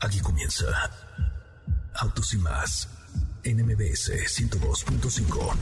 [0.00, 0.66] Aquí comienza
[1.94, 2.88] Autos y más
[3.44, 5.54] en MBS 102.5.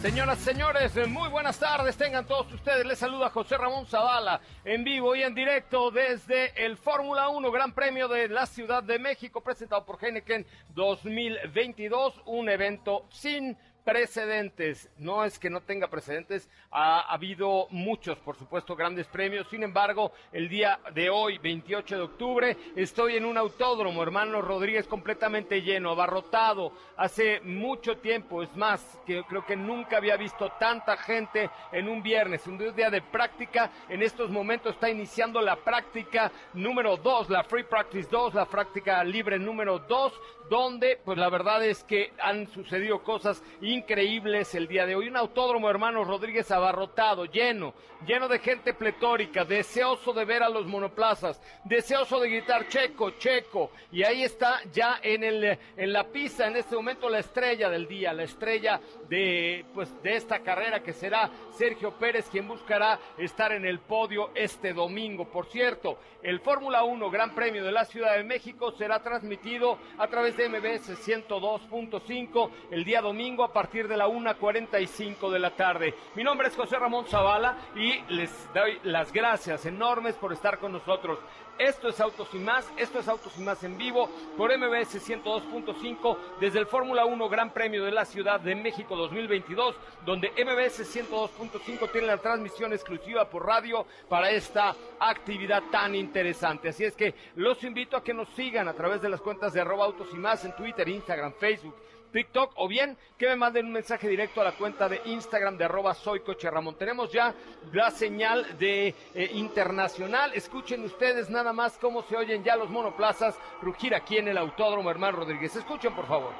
[0.00, 1.98] Señoras, señores, muy buenas tardes.
[1.98, 2.86] Tengan todos ustedes.
[2.86, 7.74] Les saluda José Ramón Zavala en vivo y en directo desde el Fórmula 1 Gran
[7.74, 12.22] Premio de la Ciudad de México presentado por Heineken 2022.
[12.24, 14.88] Un evento sin precedentes.
[14.98, 19.48] No es que no tenga precedentes, ha, habido muchos, por supuesto, grandes premios.
[19.48, 24.86] Sin embargo, el día de hoy, 28 de octubre, estoy en un autódromo, hermano Rodríguez,
[24.86, 26.72] completamente lleno, abarrotado.
[26.96, 32.02] Hace mucho tiempo, es más, que creo que nunca había visto tanta gente en un
[32.02, 33.70] viernes, un día de práctica.
[33.88, 39.02] En estos momentos está iniciando la práctica número 2, la Free Practice 2, la práctica
[39.04, 40.20] libre número 2
[40.50, 45.08] donde pues la verdad es que han sucedido cosas increíbles el día de hoy.
[45.08, 47.74] Un autódromo, hermano Rodríguez, abarrotado, lleno,
[48.06, 53.70] lleno de gente pletórica, deseoso de ver a los monoplazas, deseoso de gritar checo, checo.
[53.92, 57.86] Y ahí está ya en, el, en la pista en este momento la estrella del
[57.86, 63.52] día, la estrella de, pues, de esta carrera que será Sergio Pérez quien buscará estar
[63.52, 65.26] en el podio este domingo.
[65.26, 70.06] Por cierto, el Fórmula 1 Gran Premio de la Ciudad de México será transmitido a
[70.08, 75.94] través de MBS 102.5 el día domingo a de la 1.45 de la tarde.
[76.14, 80.72] Mi nombre es José Ramón Zavala y les doy las gracias enormes por estar con
[80.72, 81.18] nosotros.
[81.60, 86.16] Esto es Autos y Más, esto es Autos y Más en vivo por MBS 102.5
[86.40, 89.76] desde el Fórmula 1 Gran Premio de la Ciudad de México 2022,
[90.06, 96.70] donde MBS 102.5 tiene la transmisión exclusiva por radio para esta actividad tan interesante.
[96.70, 99.60] Así es que los invito a que nos sigan a través de las cuentas de
[99.60, 101.76] arroba Autos y Más en Twitter, Instagram, Facebook
[102.10, 105.64] TikTok o bien que me manden un mensaje directo a la cuenta de Instagram de
[105.64, 106.76] arroba soy Coche Ramón.
[106.76, 107.34] Tenemos ya
[107.72, 110.32] la señal de eh, internacional.
[110.34, 114.90] Escuchen ustedes nada más cómo se oyen ya los monoplazas rugir aquí en el Autódromo
[114.90, 115.56] Hermano Rodríguez.
[115.56, 116.32] Escuchen por favor.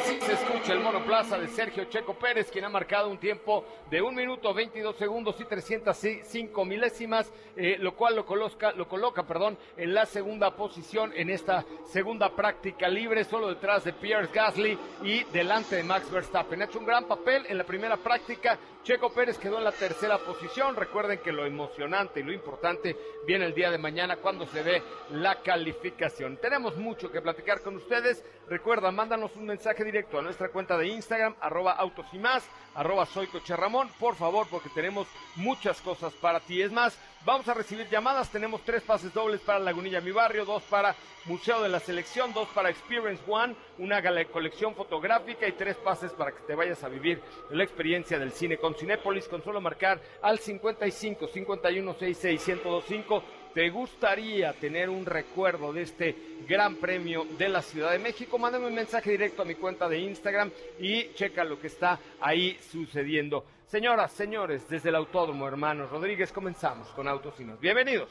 [0.00, 4.14] Se escucha el monoplaza de Sergio Checo Pérez, quien ha marcado un tiempo de un
[4.14, 9.92] minuto 22 segundos y 305 milésimas, eh, lo cual lo coloca, lo coloca perdón, en
[9.92, 15.76] la segunda posición en esta segunda práctica libre, solo detrás de Pierre Gasly y delante
[15.76, 16.62] de Max Verstappen.
[16.62, 18.58] Ha hecho un gran papel en la primera práctica.
[18.82, 20.74] Checo Pérez quedó en la tercera posición.
[20.74, 22.96] Recuerden que lo emocionante y lo importante
[23.26, 26.38] viene el día de mañana cuando se ve la calificación.
[26.38, 28.24] Tenemos mucho que platicar con ustedes.
[28.48, 33.04] Recuerda, mándanos un mensaje directo a nuestra cuenta de Instagram, arroba autos y más, arroba
[33.04, 33.54] soy Coche
[33.98, 36.62] por favor, porque tenemos muchas cosas para ti.
[36.62, 40.62] Es más, vamos a recibir llamadas, tenemos tres pases dobles para Lagunilla Mi Barrio, dos
[40.64, 40.94] para
[41.26, 46.32] Museo de la Selección, dos para Experience One, una colección fotográfica y tres pases para
[46.32, 47.20] que te vayas a vivir
[47.50, 53.22] la experiencia del cine con Cinépolis, con solo marcar al 55 51 66 1025
[53.54, 56.14] ¿Te gustaría tener un recuerdo de este
[56.48, 58.38] Gran Premio de la Ciudad de México?
[58.38, 62.56] Mándame un mensaje directo a mi cuenta de Instagram y checa lo que está ahí
[62.70, 63.44] sucediendo.
[63.66, 67.58] Señoras, señores, desde el Autódromo Hermanos Rodríguez comenzamos con Autos y Más.
[67.60, 68.10] Bienvenidos.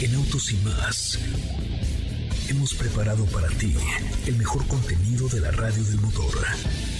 [0.00, 1.18] En Autos y Más
[2.48, 3.74] hemos preparado para ti
[4.26, 6.32] el mejor contenido de la radio del motor.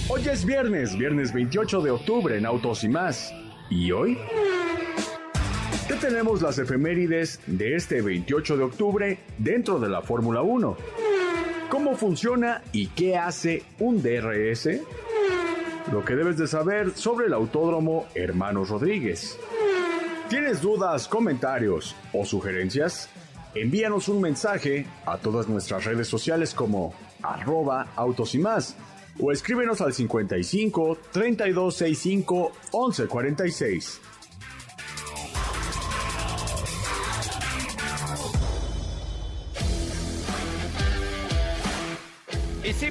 [0.09, 3.33] Hoy es viernes, viernes 28 de octubre en Autos y Más.
[3.71, 4.17] ¿Y hoy?
[5.99, 10.77] ¿Qué tenemos las efemérides de este 28 de octubre dentro de la Fórmula 1?
[11.69, 14.79] ¿Cómo funciona y qué hace un DRS?
[15.91, 19.37] Lo que debes de saber sobre el autódromo Hermanos Rodríguez.
[20.29, 23.09] ¿Tienes dudas, comentarios o sugerencias?
[23.53, 28.77] Envíanos un mensaje a todas nuestras redes sociales como arroba autos y más
[29.19, 34.01] o escríbenos al 55 3265 1146.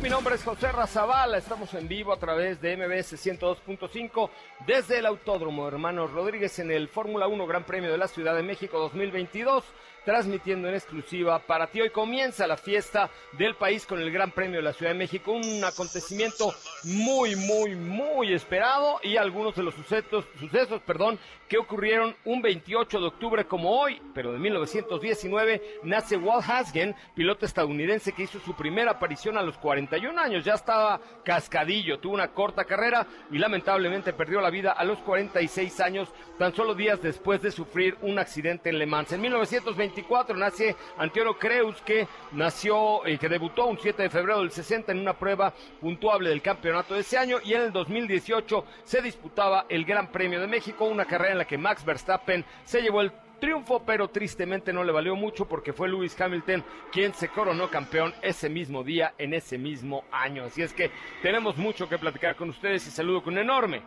[0.08, 4.30] Mi nombre es José Razabala, estamos en vivo a través de MBS 102.5
[4.66, 8.42] desde el Autódromo Hermanos Rodríguez en el Fórmula 1 Gran Premio de la Ciudad de
[8.42, 9.64] México 2022
[10.08, 11.82] transmitiendo en exclusiva para ti.
[11.82, 15.32] Hoy comienza la fiesta del país con el Gran Premio de la Ciudad de México,
[15.32, 22.16] un acontecimiento muy, muy, muy esperado y algunos de los sucesos, sucesos perdón, que ocurrieron
[22.24, 28.22] un 28 de octubre como hoy, pero de 1919, nace Walt Hasgen, piloto estadounidense que
[28.22, 33.06] hizo su primera aparición a los 41 años, ya estaba cascadillo, tuvo una corta carrera
[33.30, 36.08] y lamentablemente perdió la vida a los 46 años,
[36.38, 39.12] tan solo días después de sufrir un accidente en Le Mans.
[39.12, 39.97] En 1920
[40.36, 44.98] nace Antonio Creus, que nació y que debutó un 7 de febrero del 60 en
[44.98, 49.84] una prueba puntuable del campeonato de ese año y en el 2018 se disputaba el
[49.84, 53.82] Gran Premio de México, una carrera en la que Max Verstappen se llevó el triunfo,
[53.84, 58.48] pero tristemente no le valió mucho porque fue Lewis Hamilton quien se coronó campeón ese
[58.48, 60.44] mismo día, en ese mismo año.
[60.44, 60.90] Así es que
[61.22, 63.82] tenemos mucho que platicar con ustedes y saludo con enorme,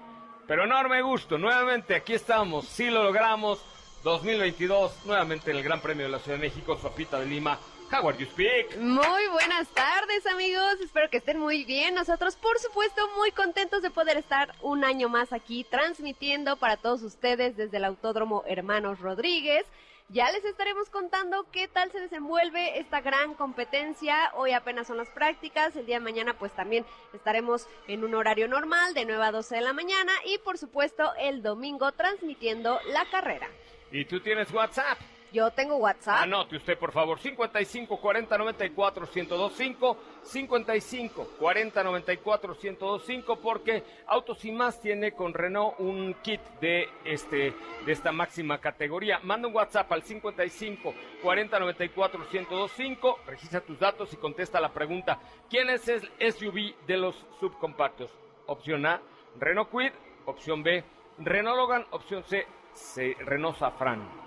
[0.47, 1.37] pero enorme gusto.
[1.37, 3.65] Nuevamente aquí estamos, si lo logramos
[4.03, 7.59] 2022, nuevamente en el Gran Premio de la Ciudad de México, Sopita de Lima.
[7.91, 8.77] How are you speak?
[8.77, 11.93] Muy buenas tardes amigos, espero que estén muy bien.
[11.93, 17.03] Nosotros por supuesto muy contentos de poder estar un año más aquí transmitiendo para todos
[17.03, 19.65] ustedes desde el Autódromo Hermanos Rodríguez.
[20.07, 24.31] Ya les estaremos contando qué tal se desenvuelve esta gran competencia.
[24.35, 25.75] Hoy apenas son las prácticas.
[25.75, 29.55] El día de mañana pues también estaremos en un horario normal de 9 a 12
[29.55, 33.47] de la mañana y por supuesto el domingo transmitiendo la carrera.
[33.91, 34.97] ¿Y tú tienes WhatsApp?
[35.33, 36.23] Yo tengo WhatsApp.
[36.23, 44.51] Anote usted, por favor, 55 40 94 1025, 55 40 94 1025, porque Autos y
[44.51, 47.53] Más tiene con Renault un kit de este
[47.85, 49.19] de esta máxima categoría.
[49.23, 55.17] Manda un WhatsApp al 55 40 94 1025, registra tus datos y contesta la pregunta:
[55.49, 58.11] ¿Quién es el SUV de los subcompactos?
[58.47, 59.01] Opción A,
[59.39, 59.93] Renault Quid,
[60.25, 60.83] opción B,
[61.19, 64.21] Renault Logan, opción C, se, Renault Safran.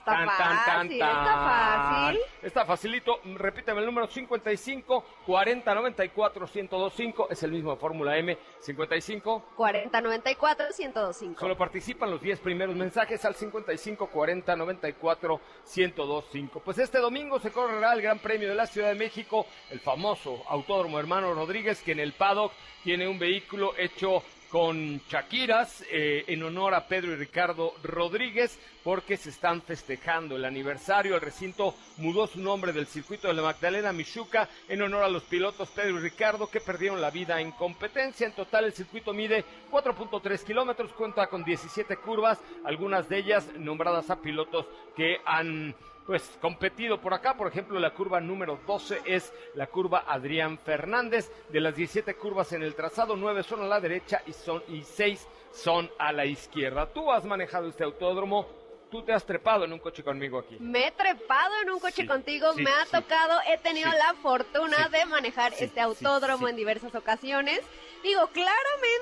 [0.00, 2.20] Está fácil, está fácil.
[2.42, 3.20] Está facilito.
[3.36, 7.28] Repíteme el número 55 40 94 1025.
[7.30, 8.36] Es el mismo de Fórmula M.
[8.60, 11.40] 55 40 94 1025.
[11.40, 15.40] Solo participan los 10 primeros mensajes al 55 40 94
[15.76, 16.60] 1025.
[16.60, 20.42] Pues este domingo se correrá el Gran Premio de la Ciudad de México, el famoso
[20.48, 22.52] Autódromo Hermano Rodríguez, que en el paddock
[22.82, 29.16] tiene un vehículo hecho con Shakiras eh, en honor a Pedro y Ricardo Rodríguez porque
[29.16, 31.14] se están festejando el aniversario.
[31.14, 35.22] El recinto mudó su nombre del circuito de la Magdalena Michuca en honor a los
[35.24, 38.26] pilotos Pedro y Ricardo que perdieron la vida en competencia.
[38.26, 44.10] En total el circuito mide 4.3 kilómetros, cuenta con 17 curvas, algunas de ellas nombradas
[44.10, 44.66] a pilotos
[44.96, 45.74] que han
[46.06, 47.36] pues competido por acá.
[47.36, 51.30] Por ejemplo, la curva número 12 es la curva Adrián Fernández.
[51.48, 54.82] De las 17 curvas en el trazado, 9 son a la derecha y, son, y
[54.82, 56.86] 6 son a la izquierda.
[56.86, 58.60] Tú has manejado este autódromo
[58.90, 60.56] tú te has trepado en un coche conmigo aquí.
[60.58, 65.06] Me he trepado en un coche contigo, me ha tocado, he tenido la fortuna de
[65.06, 67.60] manejar este autódromo en diversas ocasiones.
[68.02, 68.99] Digo, claramente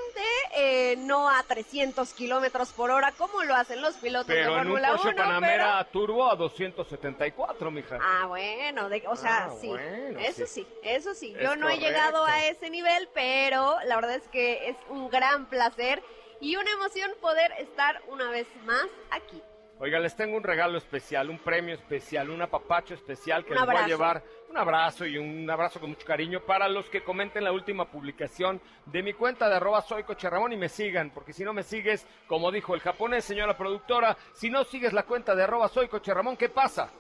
[0.61, 4.73] eh, no a 300 kilómetros por hora como lo hacen los pilotos de Fórmula 1.
[4.73, 7.99] Pero en un coche Panamera turbo a 274, mija.
[8.01, 9.73] Ah, bueno, o sea, ah, sí,
[10.19, 10.67] eso sí.
[10.83, 11.35] eso sí.
[11.41, 15.47] Yo no he llegado a ese nivel, pero la verdad es que es un gran
[15.47, 16.03] placer
[16.41, 19.41] y una emoción poder estar una vez más aquí.
[19.81, 23.77] Oiga, les tengo un regalo especial, un premio especial, un apapacho especial que les voy
[23.77, 24.25] a llevar.
[24.51, 28.61] Un abrazo y un abrazo con mucho cariño para los que comenten la última publicación
[28.87, 30.05] de mi cuenta de arroba soy
[30.51, 34.51] y me sigan, porque si no me sigues, como dijo el japonés, señora productora, si
[34.51, 35.89] no sigues la cuenta de arroba soy
[36.37, 36.91] ¿qué pasa?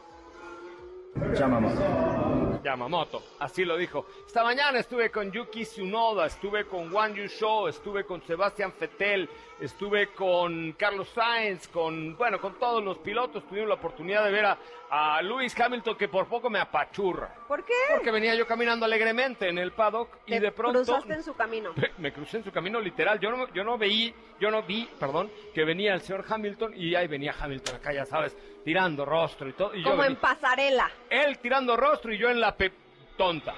[1.34, 2.27] Yamamoto.
[2.62, 4.06] Yamamoto, así lo dijo.
[4.26, 9.28] Esta mañana estuve con Yuki Tsunoda, estuve con Wang Yusho, estuve con Sebastián Fettel,
[9.60, 13.46] estuve con Carlos Sainz, con, bueno, con todos los pilotos.
[13.46, 14.58] Tuvimos la oportunidad de ver a,
[14.90, 17.34] a Lewis Hamilton que por poco me apachurra.
[17.46, 17.74] ¿Por qué?
[17.94, 20.82] Porque venía yo caminando alegremente en el paddock y de pronto...
[20.82, 21.72] cruzaste en su camino.
[21.98, 23.18] Me crucé en su camino literal.
[23.20, 26.94] Yo no, yo no veí, yo no vi, perdón, que venía el señor Hamilton y
[26.94, 28.36] ahí venía Hamilton acá, ya sabes,
[28.68, 29.74] tirando rostro y todo.
[29.74, 30.90] Y Como en pasarela.
[31.08, 32.70] Él tirando rostro y yo en la pe
[33.16, 33.54] tonta.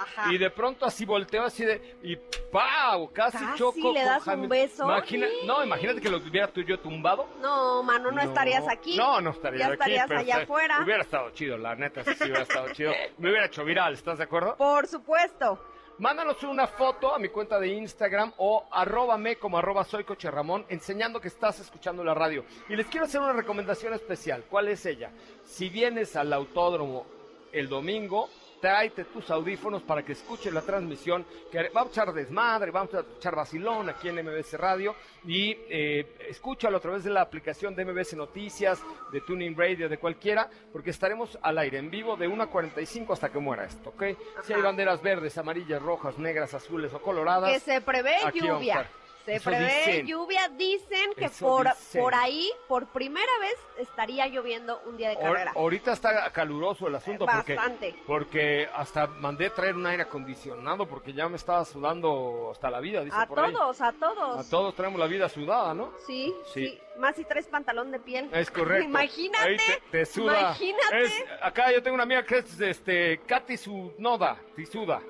[0.00, 0.32] Ajá.
[0.32, 2.14] y de pronto así volteo así de y
[2.52, 3.12] ¡pau!
[3.12, 4.84] Casi, Casi choco le con das un beso.
[4.84, 7.28] Imagina- no, imagínate que lo tuviera tú y yo tumbado.
[7.42, 8.96] No, mano, no, estarías aquí.
[8.96, 10.78] No, no estaría Ya estarías allá afuera.
[10.84, 12.92] Hubiera estado chido, la neta, sí, sí hubiera estado chido.
[13.18, 14.54] Me hubiera hecho viral, ¿estás de acuerdo?
[14.56, 15.58] Por supuesto.
[15.98, 20.64] Mándanos una foto a mi cuenta de Instagram o arróbame como arroba soy Coche Ramón
[20.68, 22.44] enseñando que estás escuchando la radio.
[22.68, 24.44] Y les quiero hacer una recomendación especial.
[24.48, 25.10] ¿Cuál es ella?
[25.44, 27.04] Si vienes al autódromo
[27.50, 28.28] el domingo,
[28.60, 31.24] tráete tus audífonos para que escuches la transmisión.
[31.50, 34.94] Que vamos a echar desmadre, vamos a echar vacilón aquí en MBS Radio.
[35.26, 38.80] Y eh, escúchalo a través de la aplicación de MBS Noticias,
[39.12, 43.38] de Tuning Radio, de cualquiera, porque estaremos al aire en vivo de 1.45 hasta que
[43.38, 44.04] muera esto, ¿ok?
[44.42, 47.50] Si hay banderas verdes, amarillas, rojas, negras, azules o coloradas.
[47.52, 48.88] Que se prevé lluvia.
[49.34, 50.06] Se prevé dicen.
[50.06, 50.48] lluvia.
[50.48, 52.02] Dicen que Eso por, dicen.
[52.02, 55.52] por ahí, por primera vez, estaría lloviendo un día de carrera.
[55.54, 57.94] ahorita está caluroso el asunto porque, Bastante.
[58.06, 63.04] porque hasta mandé traer un aire acondicionado porque ya me estaba sudando hasta la vida,
[63.04, 63.52] dice A por ahí.
[63.52, 64.46] todos, a todos.
[64.46, 65.92] A todos traemos la vida sudada, ¿no?
[66.06, 66.66] Sí, Sí.
[66.68, 68.28] sí, Más si traes pantalón de piel.
[68.32, 68.84] Es correcto.
[68.88, 69.56] Imagínate.
[69.56, 70.40] Te, te suda.
[70.40, 71.02] Imagínate.
[71.04, 75.00] Es- acá yo tengo una amiga que es este, Katy Sunoda, Tisuda.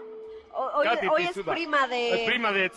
[0.58, 2.14] Hoy, Katy hoy es prima de.
[2.14, 2.68] Es prima de,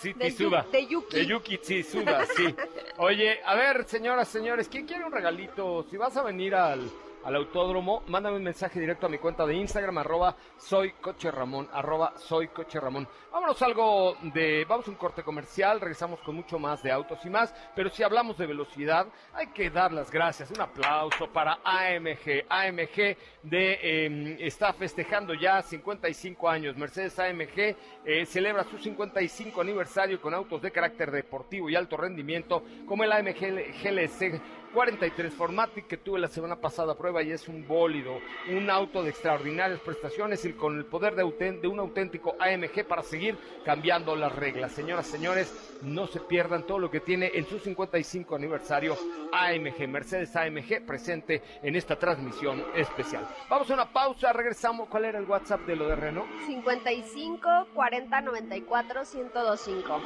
[0.88, 1.16] Yuki.
[1.16, 2.54] De Yuki Tsuda, sí.
[2.98, 5.84] Oye, a ver, señoras, señores, ¿quién quiere un regalito?
[5.90, 6.92] Si vas a venir al,
[7.24, 11.70] al autódromo, mándame un mensaje directo a mi cuenta de Instagram, arroba soy coche Ramón,
[11.72, 13.08] arroba soy coche Ramón.
[13.32, 17.30] Vámonos algo de, vamos a un corte comercial, regresamos con mucho más de autos y
[17.30, 22.46] más, pero si hablamos de velocidad, hay que dar las gracias, un aplauso para AMG.
[22.50, 27.76] AMG de, eh, está festejando ya 55 años, Mercedes AMG
[28.06, 33.12] eh, celebra su 55 aniversario con autos de carácter deportivo y alto rendimiento, como el
[33.12, 33.40] AMG
[33.84, 38.70] GLC 43 Formatic que tuve la semana pasada a prueba y es un bólido, un
[38.70, 44.16] auto de extraordinarias prestaciones y con el poder de, un auténtico AMG para seguir cambiando
[44.16, 44.72] las reglas.
[44.72, 48.96] Señoras, señores, no se pierdan todo lo que tiene en su 55 aniversario
[49.32, 53.28] AMG, Mercedes AMG presente en esta transmisión especial.
[53.50, 54.88] Vamos a una pausa, regresamos.
[54.90, 56.30] ¿Cuál era el WhatsApp de lo de Renault?
[56.48, 60.02] 55 40 94 1025.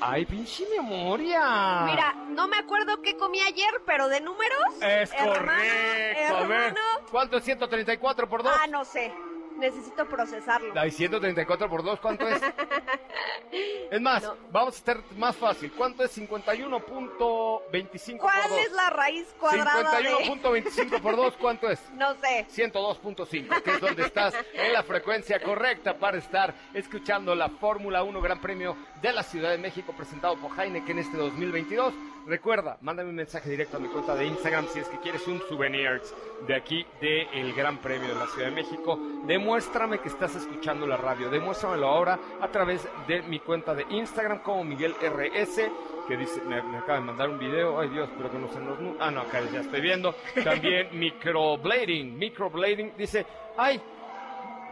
[0.00, 1.82] Ay, pinche memoria.
[1.86, 4.58] Mira, no me acuerdo qué comí ayer, pero de números.
[4.80, 6.36] Es hermano, correcto.
[6.36, 6.80] A ver, hermano.
[7.10, 8.52] ¿cuánto es 134 por 2?
[8.62, 9.12] Ah, no sé.
[9.58, 10.72] Necesito procesarlo.
[10.76, 12.42] Ay, 134 por 2, ¿cuánto es?
[13.90, 14.36] es más, No.
[14.50, 15.72] vamos a estar más fácil.
[15.72, 18.58] ¿Cuánto es 51.25 por ¿Cuál 2?
[18.58, 20.10] es la raíz cuadrada de...?
[20.24, 21.80] 51.25 por 2, ¿cuánto es?
[21.94, 22.46] No sé.
[22.54, 28.20] 102.5, que es donde estás en la frecuencia correcta para estar escuchando la Fórmula 1
[28.20, 31.94] Gran Premio de la Ciudad de México presentado por Heineken este 2022.
[32.26, 35.40] Recuerda, mándame un mensaje directo a mi cuenta de Instagram si es que quieres un
[35.46, 36.00] souvenir
[36.46, 38.98] de aquí del Gran Premio de la Ciudad de México.
[39.26, 41.28] Demuéstrame que estás escuchando la radio.
[41.28, 45.70] Demuéstramelo ahora a través de mi cuenta de Instagram como Miguel RS
[46.08, 48.60] que dice, me, me acaba de mandar un video, ay Dios, pero que no se
[48.60, 48.78] nos...
[49.00, 50.14] Ah, no, acá ya estoy viendo.
[50.42, 53.26] También microblading, microblading, dice,
[53.56, 53.80] ay,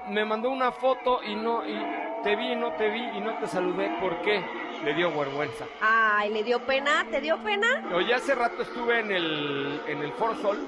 [0.08, 1.74] me mandó una foto y no, y
[2.22, 4.42] te vi, no te vi y no te saludé, ¿por qué?
[4.84, 5.64] Le dio vergüenza.
[5.80, 7.06] Ay, ¿le dio pena?
[7.10, 7.88] ¿Te dio pena?
[7.94, 10.58] Oye, hace rato estuve en el, en el Foro Sol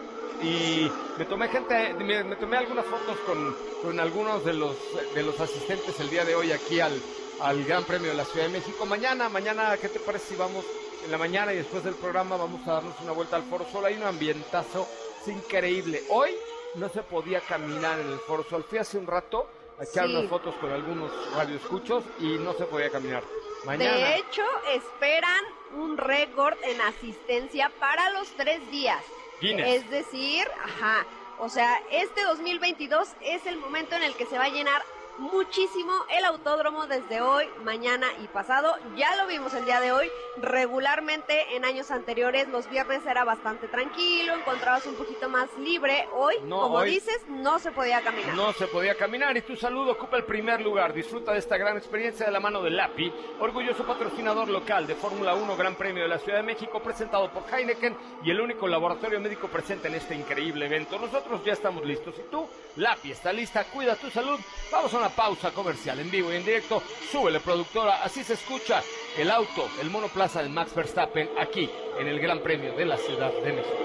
[0.42, 4.76] y me tomé gente, me, me tomé algunas fotos con, con algunos de los,
[5.14, 6.92] de los asistentes el día de hoy aquí al,
[7.40, 8.86] al Gran Premio de la Ciudad de México.
[8.86, 10.64] Mañana, mañana, ¿qué te parece si vamos
[11.04, 13.84] en la mañana y después del programa vamos a darnos una vuelta al Foro Sol?
[13.84, 14.86] Hay un ambientazo,
[15.22, 16.02] es increíble.
[16.10, 16.30] Hoy
[16.76, 18.64] no se podía caminar en el Foro Sol.
[18.68, 19.48] Fui hace un rato
[19.80, 20.14] a echar Sí.
[20.14, 23.24] unas fotos con algunos radioescuchos y no se podía caminar.
[23.64, 23.96] Mañana.
[23.96, 24.42] De hecho,
[24.72, 25.44] esperan
[25.74, 29.02] un récord en asistencia para los tres días.
[29.40, 29.66] Guinness.
[29.66, 31.06] Es decir, ajá,
[31.38, 34.82] o sea, este 2022 es el momento en el que se va a llenar
[35.18, 38.74] muchísimo el autódromo desde hoy, mañana y pasado.
[38.96, 40.10] Ya lo vimos el día de hoy.
[40.38, 46.08] Regularmente en años anteriores los viernes era bastante tranquilo, encontrabas un poquito más libre.
[46.14, 48.34] Hoy, No, como hoy- dices, no se podía caminar.
[48.34, 50.92] No se podía caminar y tu salud ocupa el primer lugar.
[50.92, 55.34] Disfruta de esta gran experiencia de la mano de Lapi, orgulloso patrocinador local de Fórmula
[55.34, 59.20] 1 Gran Premio de la Ciudad de México, presentado por Heineken y el único laboratorio
[59.20, 60.98] médico presente en este increíble evento.
[60.98, 62.14] Nosotros ya estamos listos.
[62.18, 62.48] ¿Y tú?
[62.76, 64.38] Lapi está lista, cuida tu salud.
[64.70, 66.82] Vamos a una pausa comercial en vivo y en directo.
[67.12, 68.82] Súbele, productora, así se escucha
[69.18, 71.68] el auto, el monoplaza de Max Verstappen aquí
[71.98, 73.76] en el Gran Premio de la Ciudad de México.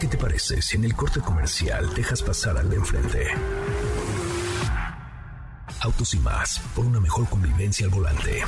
[0.00, 3.26] ¿Qué te parece si en el corte comercial dejas pasar al de enfrente?
[5.80, 8.42] Autos y más, por una mejor convivencia al volante.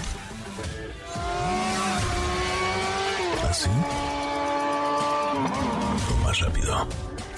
[3.50, 3.68] ¿Así?
[6.08, 6.88] O más rápido.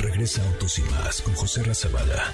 [0.02, 2.25] Regresa Autos y más con José Razabala.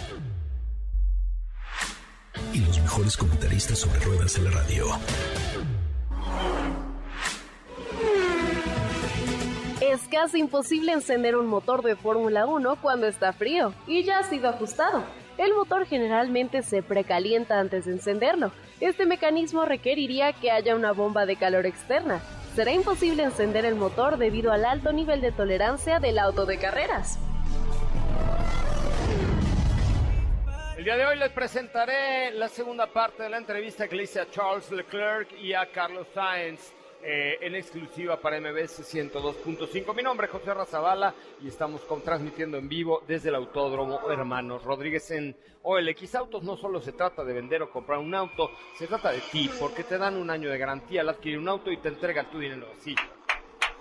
[2.55, 4.87] Y los mejores comentaristas sobre ruedas en la radio.
[9.83, 14.23] Es casi imposible encender un motor de Fórmula 1 cuando está frío y ya ha
[14.23, 15.05] sido ajustado.
[15.37, 18.51] El motor generalmente se precalienta antes de encenderlo.
[18.81, 22.23] Este mecanismo requeriría que haya una bomba de calor externa.
[22.57, 27.19] Será imposible encender el motor debido al alto nivel de tolerancia del auto de carreras.
[30.79, 34.21] El día de hoy les presentaré la segunda parte de la entrevista que le hice
[34.21, 36.73] a Charles Leclerc y a Carlos Sainz.
[37.03, 39.93] eh, en exclusiva para MBS 102.5.
[39.93, 44.63] Mi nombre es José Razabala y estamos con, transmitiendo en vivo desde el Autódromo Hermanos
[44.63, 46.45] Rodríguez en OLX Autos.
[46.45, 49.83] No solo se trata de vender o comprar un auto, se trata de ti, porque
[49.83, 52.69] te dan un año de garantía al adquirir un auto y te entregan tu dinero
[52.79, 52.95] así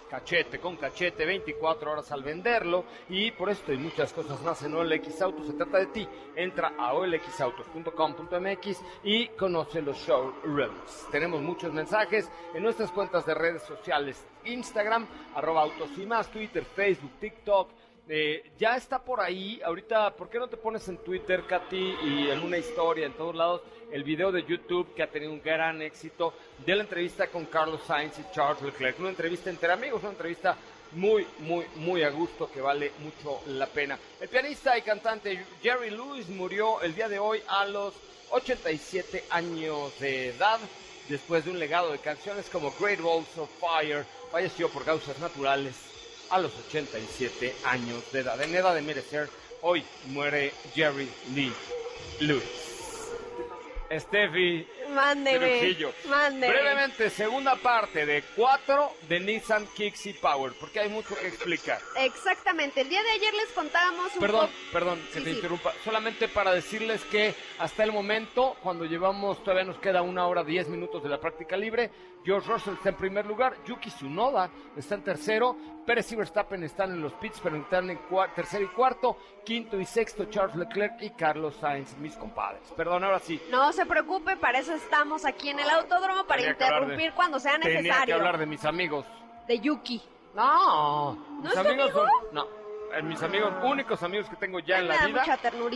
[0.09, 4.73] cachete con cachete, 24 horas al venderlo y por esto y muchas cosas más en
[4.73, 6.07] OLX Autos se trata de ti.
[6.35, 11.07] Entra a olxautos.com.mx y conoce los showrooms.
[11.11, 16.63] Tenemos muchos mensajes en nuestras cuentas de redes sociales, Instagram, arroba autos y más, Twitter,
[16.63, 17.69] Facebook, TikTok.
[18.09, 22.29] Eh, ya está por ahí, ahorita, ¿por qué no te pones en Twitter, Katy, y
[22.29, 23.61] en una historia, en todos lados,
[23.91, 26.33] el video de YouTube que ha tenido un gran éxito
[26.65, 28.97] de la entrevista con Carlos Sainz y Charles Leclerc?
[28.99, 30.55] Una entrevista entre amigos, una entrevista
[30.93, 33.99] muy, muy, muy a gusto que vale mucho la pena.
[34.21, 37.93] El pianista y cantante Jerry Lewis murió el día de hoy a los
[38.29, 40.59] 87 años de edad.
[41.09, 45.96] Después de un legado de canciones como Great Balls of Fire, falleció por causas naturales
[46.29, 48.41] a los 87 años de edad.
[48.41, 49.29] En edad de merecer,
[49.61, 51.53] hoy muere Jerry Lee
[52.19, 52.43] Lewis.
[53.89, 55.59] Steffi Mándeme.
[55.59, 55.93] Trujillo.
[56.09, 56.51] Mándeme.
[56.53, 61.79] Brevemente, segunda parte de 4 de Nissan Kicks y Power, porque hay mucho que explicar.
[61.97, 62.81] Exactamente.
[62.81, 65.35] El día de ayer les contábamos un Perdón, perdón que Sí, te sí.
[65.37, 65.73] interrumpa.
[65.85, 70.67] Solamente para decirles que hasta el momento, cuando llevamos, todavía nos queda una hora, diez
[70.67, 71.89] minutos de la práctica libre,
[72.23, 75.55] George Russell está en primer lugar, Yuki Tsunoda está en tercero,
[75.85, 77.99] Pérez y Verstappen están en los pits, pero están en
[78.35, 82.61] tercero y cuarto, quinto y sexto Charles Leclerc y Carlos Sainz, mis compadres.
[82.75, 83.41] Perdón, ahora sí.
[83.49, 87.39] No se preocupe, para eso estamos aquí en el autódromo, para Tenía interrumpir de- cuando
[87.39, 88.15] sea Tenía que necesario.
[88.15, 89.05] hablar de mis amigos.
[89.47, 90.01] De Yuki.
[90.35, 92.05] No, ¿No mis es tu amigos amigo?
[92.05, 92.47] son, no,
[93.03, 95.25] mis amigos, únicos amigos que tengo ya en la da vida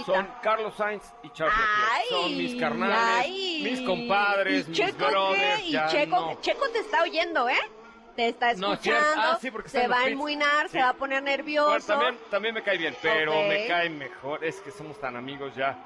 [0.06, 2.10] son Carlos Sainz y Charles Leclerc.
[2.10, 3.62] Son mis carnales, ay.
[3.64, 5.64] mis compadres, ¿Y mis Checo brothers.
[5.64, 6.42] Y Checo, no.
[6.42, 7.72] Checo te está oyendo, ¿eh?
[8.16, 10.74] Te está escuchando, ah, sí, se va a enmuinar, Sí.
[10.74, 11.70] se va a poner nervioso.
[11.70, 14.44] Bueno, también, también me cae bien, pero me cae mejor.
[14.44, 15.78] Es que somos tan amigos ya.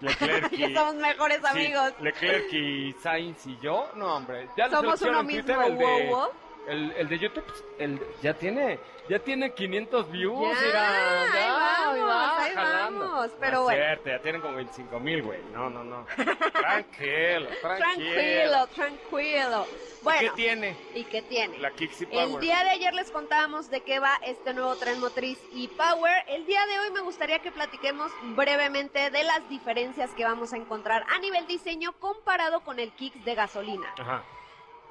[0.00, 1.92] Leclerc y, Ya somos mejores sí, amigos.
[2.00, 4.48] Leclerc y Sainz y yo, no hombre.
[4.56, 6.28] Ya Somos uno Twitter mismo, de, wow, wow.
[6.68, 7.44] El, el de YouTube,
[7.78, 8.78] el, ya tiene,
[9.08, 10.58] ya tiene 500 views.
[10.60, 13.08] Ya, mira, ahí ya, vamos, ahí jalando.
[13.08, 13.78] vamos, pero bueno.
[13.82, 15.40] cierto, ya tienen como 25 mil, güey.
[15.52, 16.04] No, no, no.
[16.52, 17.76] Tranquilo, tranquilo.
[18.14, 19.66] Tranquilo, tranquilo.
[20.02, 21.58] Bueno, ¿Qué tiene ¿y qué tiene?
[21.58, 22.40] la Kixi El Power?
[22.40, 26.24] día de ayer les contábamos de qué va este nuevo tren motriz y Power.
[26.28, 30.56] El día de hoy me gustaría que platiquemos brevemente de las diferencias que vamos a
[30.56, 33.92] encontrar a nivel diseño comparado con el Kicks de gasolina.
[33.98, 34.22] Ajá.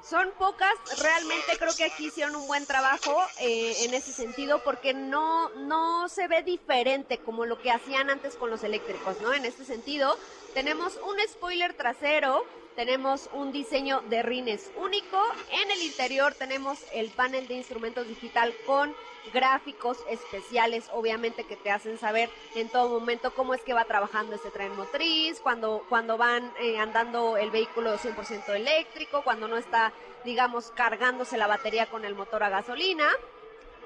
[0.02, 4.94] Son pocas, realmente creo que aquí hicieron un buen trabajo eh, en ese sentido porque
[4.94, 9.34] no, no se ve diferente como lo que hacían antes con los eléctricos, ¿no?
[9.34, 10.16] En este sentido,
[10.54, 17.10] tenemos un spoiler trasero, tenemos un diseño de rines único, en el interior tenemos el
[17.10, 18.94] panel de instrumentos digital con
[19.32, 24.34] gráficos especiales, obviamente que te hacen saber en todo momento cómo es que va trabajando
[24.34, 29.92] este tren motriz, cuando, cuando van eh, andando el vehículo 100% eléctrico, cuando no está,
[30.24, 33.08] digamos, cargándose la batería con el motor a gasolina.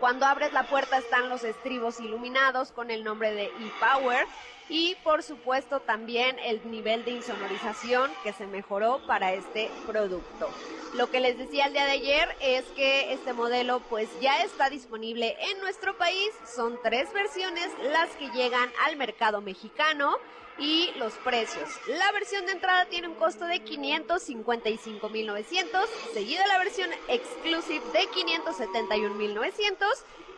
[0.02, 4.26] Cuando abres la puerta están los estribos iluminados con el nombre de ePower
[4.68, 10.50] y por supuesto también el nivel de insonorización que se mejoró para este producto.
[10.94, 14.70] Lo que les decía el día de ayer es que este modelo pues ya está
[14.70, 16.30] disponible en nuestro país.
[16.52, 20.16] Son tres versiones las que llegan al mercado mexicano
[20.58, 21.68] y los precios.
[21.86, 29.86] La versión de entrada tiene un costo de 555.900, seguida la versión exclusive de 571.900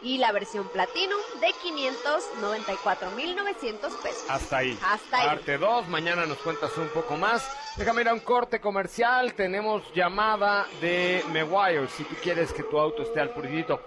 [0.03, 4.25] y la versión Platinum de 594.900 pesos.
[4.29, 4.79] Hasta ahí.
[4.83, 5.27] Hasta ahí.
[5.29, 7.49] Parte 2, mañana nos cuentas un poco más.
[7.77, 9.35] Déjame ir a un corte comercial.
[9.35, 11.89] Tenemos llamada de Meguiar.
[11.89, 13.81] Si tú quieres que tu auto esté al puridito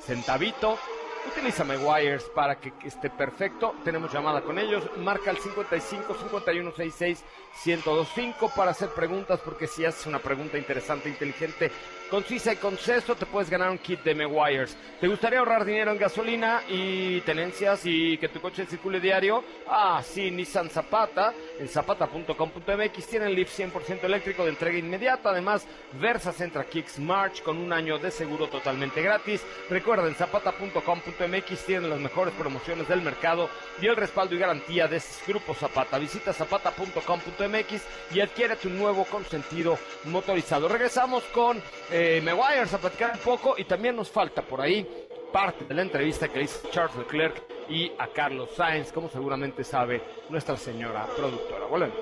[0.00, 0.76] centavito,
[1.26, 3.74] utiliza Meguiars para que esté perfecto.
[3.84, 4.84] Tenemos llamada con ellos.
[4.98, 7.24] Marca el 55 51 66
[7.64, 11.70] 1025 para hacer preguntas, porque si haces una pregunta interesante, inteligente,
[12.12, 14.76] Con CISA y con CESTO te puedes ganar un kit de Meguiars.
[15.00, 19.42] ¿Te gustaría ahorrar dinero en gasolina y tenencias y que tu coche circule diario?
[19.66, 21.32] Ah, sí, Nissan Zapata.
[21.58, 25.30] En zapata.com.mx tienen Leaf 100% eléctrico de entrega inmediata.
[25.30, 25.66] Además,
[25.98, 29.42] Versa Centra Kicks March con un año de seguro totalmente gratis.
[29.70, 33.48] Recuerda, en zapata.com.mx tienen las mejores promociones del mercado
[33.80, 35.98] y el respaldo y garantía de Grupo Zapata.
[35.98, 37.82] Visita zapata.com.mx
[38.14, 40.68] y adquiere tu nuevo consentido motorizado.
[40.68, 41.56] Regresamos con
[41.90, 44.86] eh, Meguiars a platicar un poco y también nos falta por ahí
[45.32, 50.02] parte de la entrevista que hizo Charles Leclerc y a Carlos Sainz, como seguramente sabe
[50.28, 51.66] nuestra señora productora.
[51.66, 51.96] Volvemos.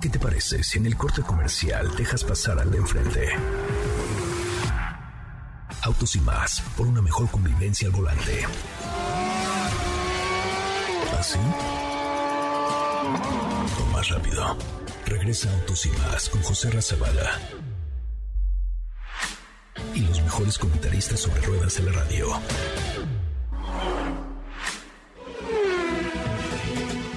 [0.00, 3.28] ¿Qué te parece si en el corte comercial dejas pasar al de enfrente?
[5.82, 8.44] Autos y más, por una mejor convivencia al volante.
[11.18, 11.38] ¿Así?
[13.80, 14.56] O más rápido.
[15.06, 17.40] Regresa Autos y más con José Razabala.
[19.98, 22.28] Y los mejores comentaristas sobre ruedas en la radio.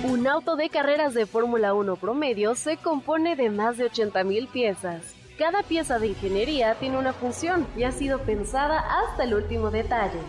[0.04, 5.14] Un auto de carreras de Fórmula 1 promedio se compone de más de 80.000 piezas.
[5.38, 10.20] Cada pieza de ingeniería tiene una función y ha sido pensada hasta el último detalle.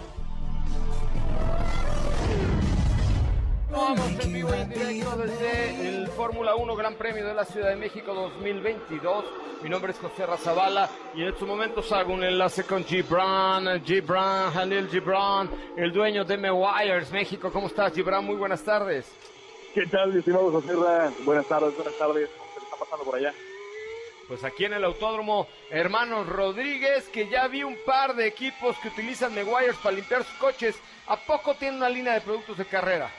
[3.72, 7.70] Vamos en vivo y en directo desde el Fórmula 1 Gran Premio de la Ciudad
[7.70, 9.24] de México 2022.
[9.62, 14.54] Mi nombre es José Razabala y en estos momentos hago un enlace con Gibran, Gibran,
[14.54, 17.50] Halil Gibran, el dueño de Meguiars México.
[17.50, 18.26] ¿Cómo estás, Gibran?
[18.26, 19.11] Muy buenas tardes.
[19.72, 20.74] ¿Qué tal, estimado José?
[21.24, 22.28] Buenas tardes, buenas tardes.
[22.28, 23.32] ¿Qué está pasando por allá?
[24.28, 28.88] Pues aquí en el Autódromo Hermanos Rodríguez, que ya vi un par de equipos que
[28.88, 30.78] utilizan Meguiars para limpiar sus coches.
[31.06, 33.11] ¿A poco tiene una línea de productos de carrera?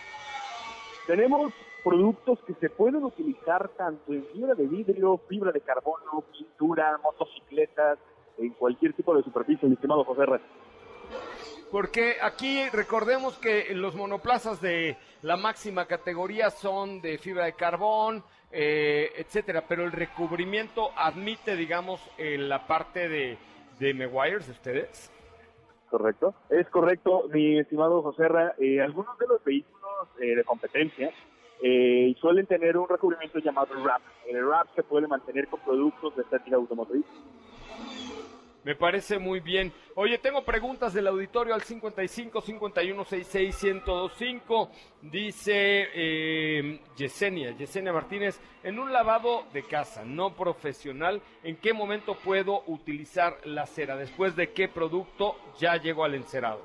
[1.07, 6.97] Tenemos productos que se pueden utilizar tanto en fibra de vidrio, fibra de carbono, pintura,
[7.03, 7.99] motocicletas,
[8.37, 10.39] en cualquier tipo de superficie, mi estimado José Ra.
[11.71, 18.23] Porque aquí recordemos que los monoplazas de la máxima categoría son de fibra de carbón,
[18.51, 23.37] eh, etcétera, pero el recubrimiento admite, digamos, eh, la parte de,
[23.79, 25.11] de Meguiars de ustedes.
[25.89, 26.33] Correcto.
[26.49, 28.55] Es correcto, mi estimado José Ra.
[28.57, 29.82] Eh, algunos de los vehículos
[30.19, 31.11] eh, de competencia
[31.61, 34.01] eh, suelen tener un recubrimiento llamado wrap.
[34.27, 37.05] El wrap se puede mantener con productos de estética automotriz.
[38.65, 39.73] Me parece muy bien.
[39.95, 44.69] Oye, tengo preguntas del auditorio al 55 51 66 1025.
[45.01, 52.15] Dice eh, Yesenia, Yesenia Martínez, en un lavado de casa no profesional, ¿en qué momento
[52.23, 53.97] puedo utilizar la cera?
[53.97, 56.61] ¿Después de qué producto ya llego al encerado?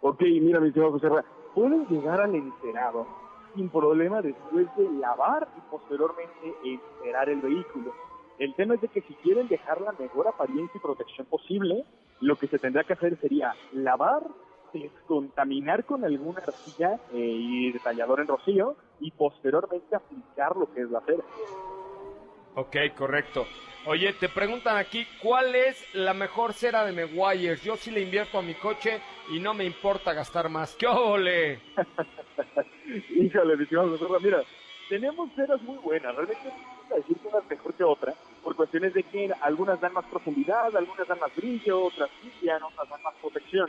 [0.00, 3.06] Ok, mira, mi estimado José Ra, pueden llegar al encerado
[3.54, 7.92] sin problema después de lavar y posteriormente encerar el vehículo.
[8.38, 11.84] El tema es de que si quieren dejar la mejor apariencia y protección posible,
[12.20, 14.26] lo que se tendrá que hacer sería lavar,
[14.72, 20.90] descontaminar con alguna arcilla eh, y detallador en rocío y posteriormente aplicar lo que es
[20.90, 21.22] la cera.
[22.56, 23.46] Ok, correcto.
[23.86, 27.62] Oye, te preguntan aquí, ¿cuál es la mejor cera de Meguiars?
[27.62, 30.74] Yo sí le invierto a mi coche y no me importa gastar más.
[30.76, 31.60] ¡Qué ole!
[33.10, 34.42] Híjole, mi Ra, mira,
[34.88, 36.48] tenemos ceras muy buenas, realmente
[36.88, 40.04] no decir que una es mejor que otra, por cuestiones de que algunas dan más
[40.06, 43.68] profundidad, algunas dan más brillo, otras limpian, otras dan más protección.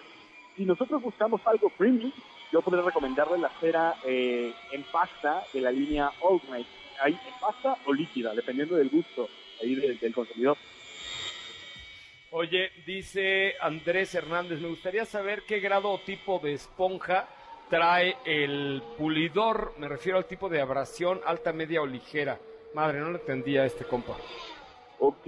[0.56, 2.12] Si nosotros buscamos algo premium,
[2.52, 6.85] yo podría recomendarle la cera eh, en pasta de la línea Ultimate.
[7.02, 9.28] Hay en pasta o líquida, dependiendo del gusto
[9.62, 10.58] ahí del, del consumidor.
[12.32, 17.28] Oye, dice Andrés Hernández, me gustaría saber qué grado o tipo de esponja
[17.70, 22.38] trae el pulidor, me refiero al tipo de abrasión alta, media o ligera.
[22.74, 24.18] Madre, no le entendía este compa.
[25.00, 25.28] Ok,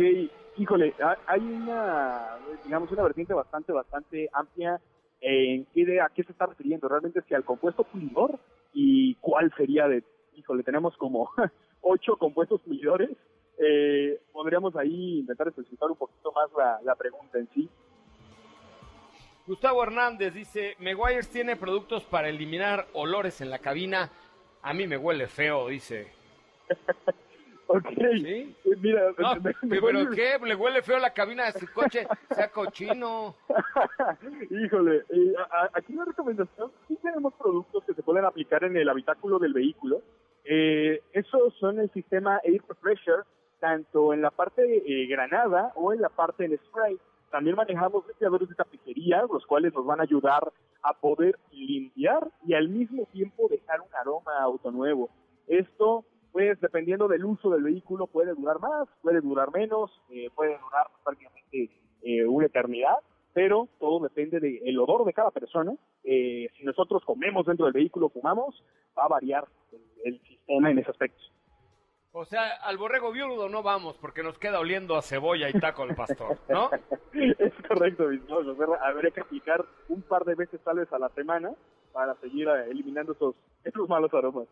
[0.57, 4.79] híjole, ha- hay una, digamos, una vertiente bastante, bastante amplia
[5.21, 6.89] en qué a qué se está refiriendo.
[6.89, 8.37] Realmente si al compuesto pulidor
[8.73, 10.03] y cuál sería de,
[10.37, 11.29] híjole, tenemos como
[11.81, 13.09] ocho compuestos pulidores.
[13.59, 17.67] Eh, podríamos ahí intentar especificar un poquito más la, la pregunta en sí.
[19.47, 24.09] Gustavo Hernández dice, Meguiars tiene productos para eliminar olores en la cabina.
[24.61, 26.11] A mí me huele feo, dice.
[27.69, 28.55] Ok, ¿Sí?
[28.63, 30.39] eh, mira, No, me- me- ¿Pero me- qué?
[30.41, 32.07] ¿Le huele feo la cabina de su coche?
[32.33, 33.35] Sea cochino.
[34.49, 38.77] Híjole, eh, a- a- aquí la recomendación, sí tenemos productos que se pueden aplicar en
[38.77, 40.01] el habitáculo del vehículo.
[40.49, 43.23] Eh, esos son el sistema Air Pressure,
[43.59, 46.97] tanto en la parte eh, granada o en la parte en spray.
[47.31, 50.51] También manejamos limpiadores de tapicería, los cuales nos van a ayudar
[50.83, 55.09] a poder limpiar y al mismo tiempo dejar un aroma auto nuevo.
[55.47, 60.57] Esto, pues, dependiendo del uso del vehículo, puede durar más, puede durar menos, eh, puede
[60.57, 61.69] durar prácticamente
[62.03, 62.97] eh, una eternidad,
[63.37, 65.71] pero todo depende del odor de cada persona.
[66.03, 68.63] Eh, si nosotros comemos dentro del vehículo, fumamos,
[68.97, 71.21] va a variar el, el sistema en ese aspecto.
[72.13, 75.83] O sea, al borrego viudo no vamos porque nos queda oliendo a cebolla y taco
[75.83, 76.71] al pastor, ¿no?
[77.13, 78.57] es correcto, mis ojos.
[78.81, 81.51] Habría que aplicar un par de veces tal vez a la semana
[81.93, 84.47] para seguir eh, eliminando esos, esos malos aromas.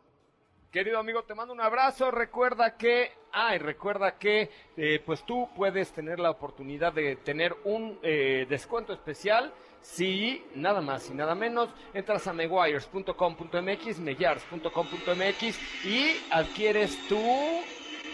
[0.76, 2.12] Querido amigo, te mando un abrazo.
[2.12, 7.98] Recuerda que, ay, recuerda que, eh, pues tú puedes tener la oportunidad de tener un
[8.04, 17.08] eh, descuento especial si nada más y nada menos entras a meguiars.com.mx, meyars.com.mx y adquieres
[17.08, 17.24] tu,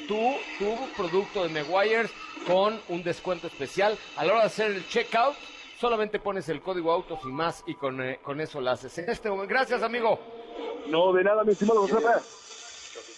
[0.08, 2.12] tu, tu producto de Meguiars
[2.46, 3.98] con un descuento especial.
[4.18, 5.36] A la hora de hacer el checkout,
[5.80, 8.96] solamente pones el código autos y más y con, eh, con eso lo haces.
[9.00, 10.20] En este momento, gracias amigo.
[10.90, 11.88] No, de nada, mi estimado.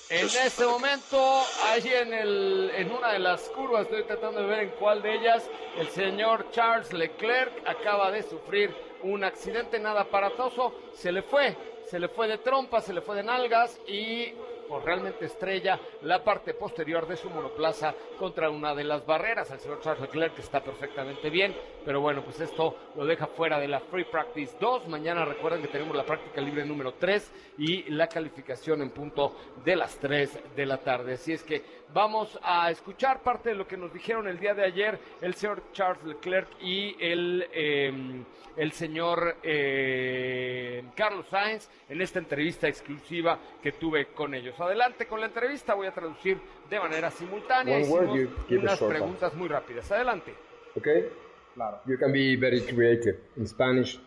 [0.09, 4.59] En este momento, ahí en, el, en una de las curvas, estoy tratando de ver
[4.59, 10.73] en cuál de ellas, el señor Charles Leclerc acaba de sufrir un accidente nada aparatoso,
[10.93, 11.55] se le fue,
[11.89, 14.33] se le fue de trompa, se le fue de nalgas y
[14.67, 19.52] pues realmente estrella la parte posterior de su monoplaza contra una de las barreras.
[19.52, 23.67] El señor Charles Leclerc está perfectamente bien, pero bueno, pues esto lo deja fuera de
[23.67, 24.88] la Free Practice 2.
[24.88, 29.76] Mañana recuerden que tenemos la práctica libre número 3 y la calificación en punto de
[29.76, 31.13] las 3 de la tarde.
[31.13, 34.65] Así es que vamos a escuchar parte de lo que nos dijeron el día de
[34.65, 38.23] ayer el señor Charles Leclerc y el, eh,
[38.58, 44.60] el señor eh, Carlos Sainz en esta entrevista exclusiva que tuve con ellos.
[44.60, 46.38] Adelante con la entrevista, voy a traducir
[46.69, 47.78] de manera simultánea.
[47.78, 49.89] A unas preguntas muy rápidas.
[49.89, 50.36] Adelante.
[50.78, 51.10] Okay?
[51.56, 51.80] Claro.
[51.86, 53.99] You can be very creative in Spanish.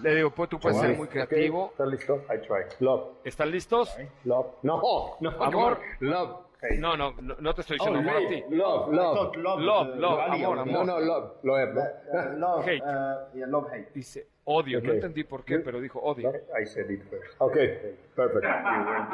[0.00, 1.72] Le digo, pues tú puedes ser muy creativo.
[1.74, 1.86] Okay.
[1.86, 2.24] ¿Estás listo?
[2.32, 2.76] I try.
[2.78, 3.08] Love.
[3.24, 3.94] ¿Están listos?
[4.24, 4.46] Love.
[4.62, 5.80] No, no, Amor.
[5.98, 6.49] Love.
[6.78, 8.44] No, no, no, no te estoy diciendo amor a ti.
[8.50, 9.36] Love, love.
[9.36, 10.86] Love, love, amor, No, amor.
[10.86, 11.32] no, love.
[11.42, 12.38] Love.
[12.38, 12.82] love, Hate.
[12.82, 13.90] uh, yeah, love hate.
[13.94, 14.94] Dice odio, no Ok.
[14.96, 16.30] entendí por qué, pero dijo odio.
[16.60, 17.40] I said it first.
[17.40, 18.44] Okay, perfect.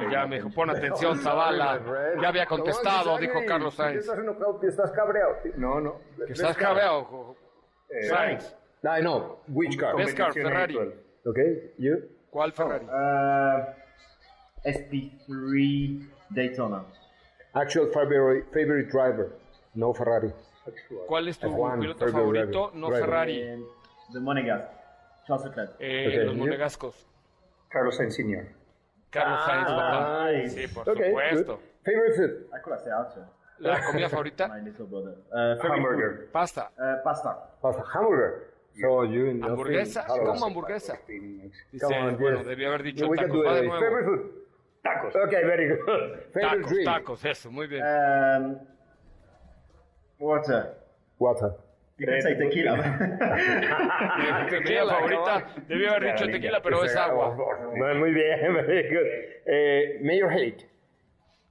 [0.01, 1.81] Y ya me dijo, pon atención, Zavala.
[2.21, 4.09] Ya había contestado, dijo Carlos Sainz.
[4.63, 5.37] Estás cabreado.
[5.57, 6.01] No, no.
[6.27, 7.37] Que estás cabreado, jo-
[8.09, 8.57] Sainz.
[8.83, 9.39] I know.
[9.49, 9.97] Which car?
[9.97, 10.77] Best car, Ferrari.
[11.25, 11.97] Okay, you?
[12.31, 12.85] ¿Cuál Ferrari?
[12.87, 13.65] Uh,
[14.65, 16.85] SP3 Daytona.
[17.57, 19.33] Actual favorite, favorite driver.
[19.75, 20.31] No Ferrari.
[21.07, 22.51] ¿Cuál es tu F1, piloto favorito?
[22.71, 22.75] driver.
[22.75, 23.05] No Driver.
[23.07, 23.65] Ferrari.
[25.27, 25.71] Charles Leclerc.
[25.81, 27.07] Eh, los monegascos.
[27.69, 28.47] Carlos Sainz Sr.
[29.11, 30.29] Carlos Sainz, papá.
[30.49, 31.57] Sí, por Okay, supuesto.
[31.57, 31.63] good.
[31.85, 32.47] Favorite food?
[32.53, 33.25] I could have said.
[33.59, 34.49] ¿La comida favorita?
[34.53, 35.15] My little brother.
[35.33, 36.29] Uh, Hamburger.
[36.33, 36.71] Pasta.
[36.79, 37.37] Uh, pasta.
[37.63, 37.83] Pasta.
[37.95, 38.53] Hamburger.
[38.81, 40.05] So you in Hamburguesa.
[40.07, 40.99] ¿Cómo hamburguesa?
[41.09, 42.47] Dice, Come on, bueno, yes.
[42.47, 43.33] debió haber dicho tacos.
[43.33, 43.67] do Va de it.
[43.69, 43.81] nuevo.
[43.85, 44.46] Favorite food?
[44.87, 45.17] Tacos.
[45.17, 45.79] Okay, very good.
[46.33, 46.87] Favorite Tacos, drink?
[46.89, 47.83] tacos, eso, muy bien.
[47.83, 48.59] Um,
[50.19, 50.75] water.
[51.19, 51.53] Water.
[51.99, 52.77] You can say tequila.
[54.19, 57.35] Mi comida favorita, debió haber dicho tequila, pero es agua.
[57.75, 59.07] Muy muy bien, very good.
[59.47, 60.69] Eh, mayor hate.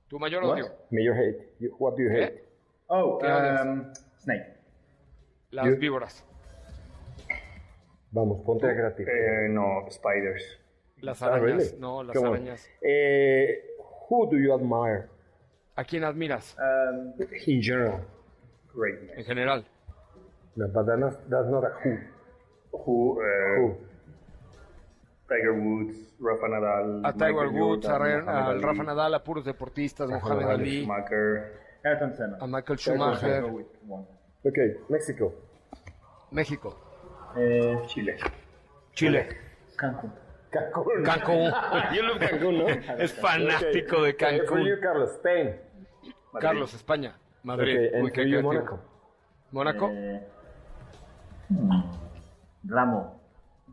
[0.08, 0.68] Tu mayor odio.
[0.92, 1.50] Mayor hate.
[1.60, 2.36] You- What do you hate?
[2.36, 2.44] ¿Eh?
[2.90, 3.66] oh, ¿Qué odias?
[3.66, 4.46] um, snake.
[5.50, 6.24] Las víboras.
[8.12, 9.10] Vamos, ponte creativo.
[9.10, 10.60] Eh, no, spiders.
[11.06, 11.42] Las Ah, arañas.
[11.70, 11.80] really?
[11.80, 12.70] No, las Come arañas.
[12.82, 13.64] Eh,
[14.10, 15.08] who do you admire
[15.78, 16.56] ¿A quién admiras?
[16.58, 17.14] Um,
[17.46, 18.02] in general?
[18.74, 19.18] Greatness.
[19.18, 19.66] En general.
[20.56, 21.98] No, but that's not, that's not a who.
[22.86, 23.78] Who, eh, Who?
[25.28, 27.02] Tiger Woods, Rafa Nadal.
[27.06, 30.82] A Tiger Michael Woods, a, Rafa Nadal, a puros deportistas, Mohamed Ali.
[30.82, 31.60] Schumacher.
[31.84, 32.38] Ayrton Senna.
[32.40, 33.44] a Michael Schumacher.
[34.46, 35.34] Okay, Mexico.
[36.32, 36.76] México.
[37.36, 38.16] Uh, Chile.
[38.94, 39.28] Chile.
[39.78, 40.12] Cancún.
[40.56, 41.04] Cancún.
[41.04, 41.52] Cancún.
[41.96, 42.68] Yo lo- Cancún, ¿no?
[42.70, 44.82] Es fanático de Okay, for you, Cancún.
[44.82, 45.56] Carlos, Spain.
[46.40, 47.16] Carlos, España.
[47.44, 47.88] Madrid.
[47.90, 48.42] Okay, Uy, qué you.
[48.42, 48.80] Monaco.
[49.52, 49.90] Mónaco.
[49.92, 50.28] Eh,
[51.50, 51.82] hmm,
[52.64, 53.12] Glamour.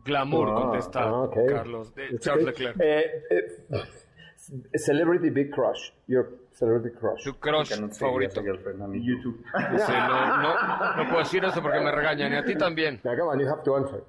[0.05, 1.45] Glamour, Ah, contesta ah, okay.
[1.47, 1.93] Carlos.
[1.95, 2.65] It's Charles okay.
[2.67, 2.75] Leclerc.
[2.81, 5.91] Eh, eh, celebrity big crush.
[6.07, 7.23] Your celebrity crush.
[7.23, 8.41] Tu crush favorito.
[8.41, 9.37] YouTube.
[9.71, 12.33] Dice, no, no, no puedo decir eso porque me regañan.
[12.33, 12.99] Y a ti también.
[13.03, 14.03] Now, come on, you have to answer.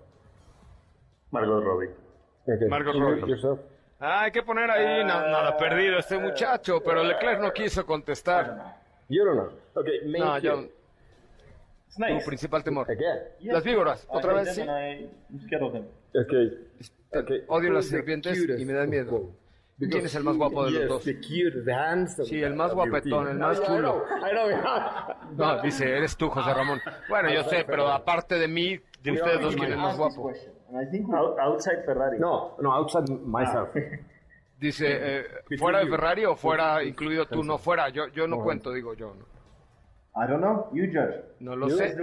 [1.30, 1.90] Margot Robbie.
[2.46, 2.68] Okay.
[2.68, 3.62] You- Robbie.
[4.00, 8.76] Ah, hay que poner ahí na- nada perdido este muchacho, pero Leclerc no quiso contestar.
[9.08, 9.58] You don't know.
[9.80, 10.70] Okay, No, yo, tu
[11.90, 12.24] Snakes.
[12.26, 12.90] principal temor.
[12.90, 13.18] Again.
[13.52, 14.60] Las víboras, I otra hate vez, sí.
[15.60, 15.86] of them.
[16.14, 16.68] Okay.
[17.16, 17.44] Okay.
[17.48, 19.30] Odio las serpientes y me dan miedo.
[19.78, 21.04] ¿Quién es el más guapo de los dos?
[22.24, 24.04] Sí, el más guapetón, el más I chulo.
[24.20, 25.36] I I.
[25.36, 26.80] No, dice, eres tú, José Ramón.
[27.08, 30.32] Bueno, yo sé, pero aparte de mí, de ustedes dos, ¿quién es más guapo?
[30.74, 32.18] I think we Out- outside Ferrari.
[32.18, 33.70] No, no, outside myself.
[34.58, 35.24] Dice, eh,
[35.58, 37.42] ¿fuera de Ferrari o fuera incluido tú?
[37.44, 39.14] No, fuera, yo, yo no cuento, digo yo.
[39.14, 39.34] ¿no?
[40.16, 40.68] I don't know.
[40.72, 41.22] You judge.
[41.44, 41.94] No lo sé.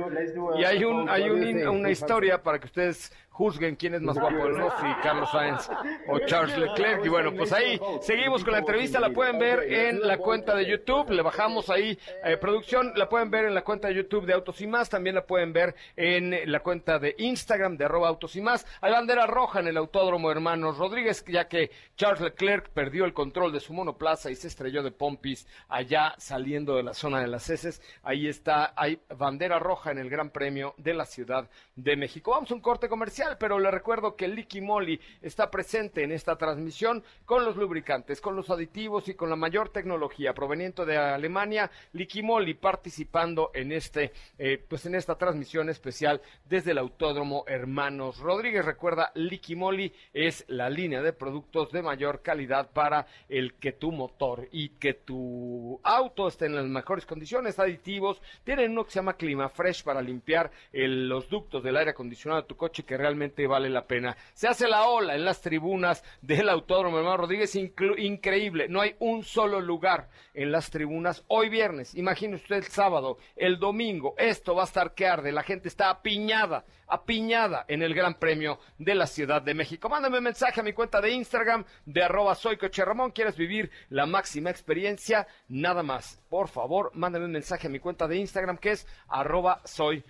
[0.60, 4.50] Y hay un hay un una historia para que ustedes juzguen quién es más guapo,
[4.50, 4.70] ¿no?
[4.70, 5.68] Si Carlos Sainz
[6.08, 7.04] o Charles Leclerc.
[7.04, 9.00] Y bueno, pues ahí seguimos con la entrevista.
[9.00, 11.10] La pueden ver en la cuenta de YouTube.
[11.10, 12.94] Le bajamos ahí eh, producción.
[12.96, 14.90] La pueden ver en la cuenta de YouTube de Autos y Más.
[14.90, 18.68] También la pueden ver en la cuenta de Instagram de arroba Autos y Más.
[18.80, 23.52] Hay bandera roja en el Autódromo Hermanos Rodríguez, ya que Charles Leclerc perdió el control
[23.54, 27.50] de su monoplaza y se estrelló de pompis allá saliendo de la zona de las
[27.50, 27.82] heces.
[28.04, 32.32] Ahí está, hay bandera roja en el Gran Premio de la Ciudad de México.
[32.32, 36.36] Vamos a un corte comercial, pero le recuerdo que Licky Moly está presente en esta
[36.38, 41.72] transmisión con los lubricantes, con los aditivos y con la mayor tecnología proveniente de Alemania.
[41.94, 48.20] Licky Moly participando en este, eh, pues en esta transmisión especial desde el Autódromo Hermanos
[48.20, 48.66] Rodríguez.
[48.66, 53.92] Recuerda, Licky Moly es la línea de productos de mayor calidad para el que tu
[53.92, 58.22] motor y que tu auto esté en las mejores condiciones, aditivos.
[58.44, 62.42] Tienen uno que se llama Clima Fresh para limpiar el- los ductos del aire acondicionado
[62.42, 64.18] de tu coche que realmente vale la pena.
[64.34, 68.68] Se hace la ola en las tribunas del Autódromo Hermano Rodríguez, increíble.
[68.68, 71.94] No hay un solo lugar en las tribunas hoy viernes.
[71.94, 74.16] Imagine usted el sábado, el domingo.
[74.18, 75.32] Esto va a estar que arde.
[75.32, 79.88] La gente está apiñada, apiñada en el Gran Premio de la Ciudad de México.
[79.88, 83.12] Mándame un mensaje a mi cuenta de Instagram de arroba soy Ramón.
[83.12, 85.26] ¿Quieres vivir la máxima experiencia?
[85.48, 86.20] Nada más.
[86.30, 90.04] Por favor, mándame un mensaje a mi cuenta de Instagram que es arroba soy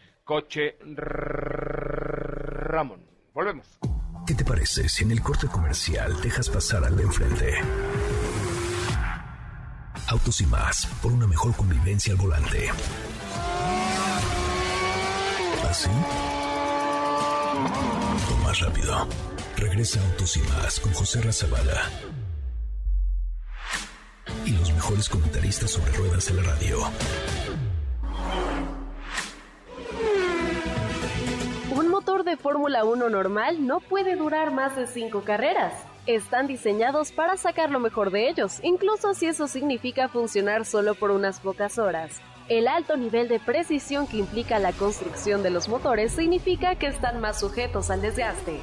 [2.65, 3.05] Ramón.
[3.33, 3.79] Volvemos.
[4.25, 7.53] ¿Qué te parece si en el corte comercial dejas pasar al de enfrente?
[10.07, 12.69] Autos y más, por una mejor convivencia al volante.
[15.69, 15.89] ¿Así?
[17.63, 19.07] O más rápido.
[19.57, 21.89] Regresa Autos y más con José Razabala.
[24.45, 26.79] Y los mejores comentaristas sobre ruedas de la radio.
[31.75, 35.73] Un motor de Fórmula 1 normal no puede durar más de 5 carreras.
[36.07, 41.11] Están diseñados para sacar lo mejor de ellos, incluso si eso significa funcionar solo por
[41.11, 42.19] unas pocas horas.
[42.51, 47.21] El alto nivel de precisión que implica la construcción de los motores significa que están
[47.21, 48.59] más sujetos al desgaste.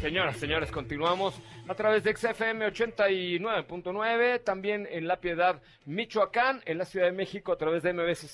[0.00, 6.84] Señoras, señores, continuamos a través de XFM 89.9, también en La Piedad, Michoacán, en la
[6.84, 8.26] Ciudad de México a través de MBC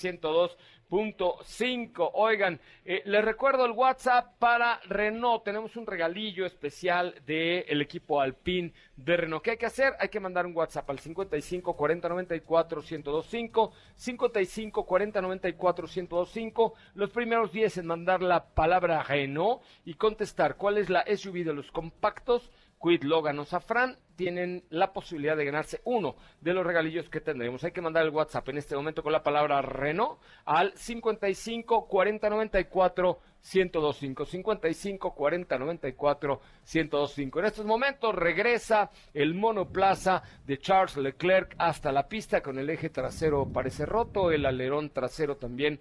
[0.90, 2.10] 102.5.
[2.14, 5.44] Oigan, eh, les recuerdo el WhatsApp para Renault.
[5.44, 9.44] Tenemos un regalillo especial del equipo Alpine de Renault.
[9.44, 9.94] ¿Qué hay que hacer?
[10.00, 16.74] Hay que mandar un WhatsApp al 55 40 94 1025, 55 40 94 1025.
[16.94, 21.54] Los primeros 10 en mandar la palabra Renault y contestar cuál es la SUV de
[21.54, 22.50] los compactos.
[22.78, 27.62] Quid, Logan o Safran tienen la posibilidad de ganarse uno de los regalillos que tendremos.
[27.62, 32.28] Hay que mandar el WhatsApp en este momento con la palabra Renault al 55 40
[32.28, 33.20] 94
[33.54, 36.40] 1025 55 40 94
[36.74, 37.38] 1025.
[37.38, 42.90] En estos momentos regresa el monoplaza de Charles Leclerc hasta la pista con el eje
[42.90, 45.80] trasero parece roto, el alerón trasero también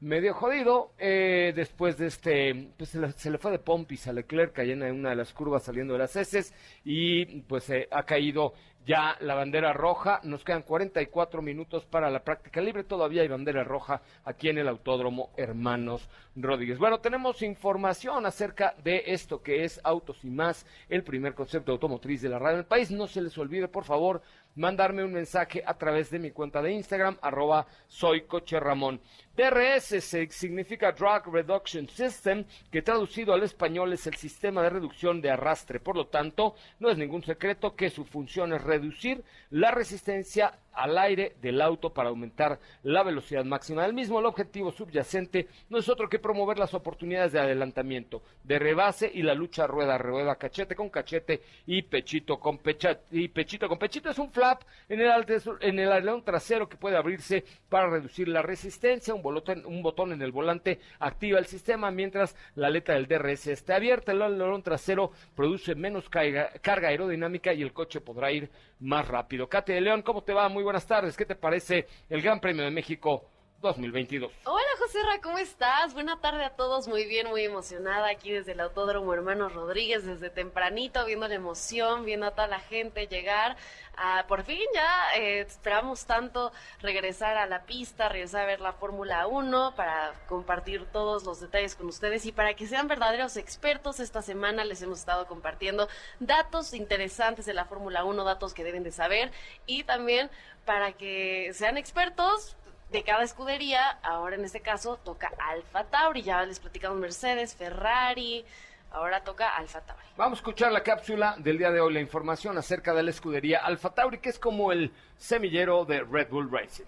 [0.00, 4.72] medio jodido eh, después de este pues se le, fue de pompis a Leclerc allá
[4.72, 6.52] en una de las curvas saliendo de las heces
[6.84, 8.52] y pues eh, ha caído
[8.86, 10.20] ya la bandera roja.
[10.24, 12.84] Nos quedan 44 minutos para la práctica libre.
[12.84, 16.78] Todavía hay bandera roja aquí en el autódromo Hermanos Rodríguez.
[16.78, 22.22] Bueno tenemos información acerca de esto que es Autos y más el primer concepto automotriz
[22.22, 22.90] de la radio del país.
[22.90, 24.22] No se les olvide por favor
[24.56, 29.00] mandarme un mensaje a través de mi cuenta de Instagram, arroba soy coche Ramón.
[29.36, 35.30] DRS significa Drug Reduction System, que traducido al español es el sistema de reducción de
[35.30, 35.80] arrastre.
[35.80, 40.98] Por lo tanto, no es ningún secreto que su función es reducir la resistencia al
[40.98, 44.18] aire del auto para aumentar la velocidad máxima del mismo.
[44.18, 49.22] El objetivo subyacente no es otro que promover las oportunidades de adelantamiento, de rebase y
[49.22, 53.78] la lucha rueda a rueda, cachete con cachete y pechito con pecha y pechito con
[53.78, 54.10] pechito.
[54.10, 55.26] Es un flap en el,
[55.60, 59.14] en el trasero que puede abrirse para reducir la resistencia.
[59.32, 63.72] Botón, un botón en el volante activa el sistema mientras la aleta del DRS esté
[63.72, 64.12] abierta.
[64.12, 69.48] El alerón trasero produce menos carga, carga aerodinámica y el coche podrá ir más rápido.
[69.48, 70.48] Katy de León, ¿cómo te va?
[70.48, 71.16] Muy buenas tardes.
[71.16, 73.30] ¿Qué te parece el Gran Premio de México
[73.60, 74.30] 2022.
[74.44, 75.94] Hola Joserra, ¿cómo estás?
[75.94, 80.28] Buena tarde a todos, muy bien, muy emocionada aquí desde el Autódromo Hermanos Rodríguez, desde
[80.30, 83.56] tempranito, viendo la emoción, viendo a toda la gente llegar.
[83.96, 88.72] Ah, por fin ya eh, esperamos tanto regresar a la pista, regresar a ver la
[88.72, 94.00] Fórmula 1 para compartir todos los detalles con ustedes y para que sean verdaderos expertos.
[94.00, 95.88] Esta semana les hemos estado compartiendo
[96.18, 99.30] datos interesantes de la Fórmula 1, datos que deben de saber
[99.66, 100.28] y también
[100.64, 102.56] para que sean expertos
[102.94, 108.44] de cada escudería, ahora en este caso toca Alfa Tauri, ya les platicamos Mercedes, Ferrari,
[108.92, 110.04] ahora toca Alfa Tauri.
[110.16, 113.58] Vamos a escuchar la cápsula del día de hoy, la información acerca de la escudería
[113.58, 116.84] Alfa Tauri, que es como el semillero de Red Bull Racing.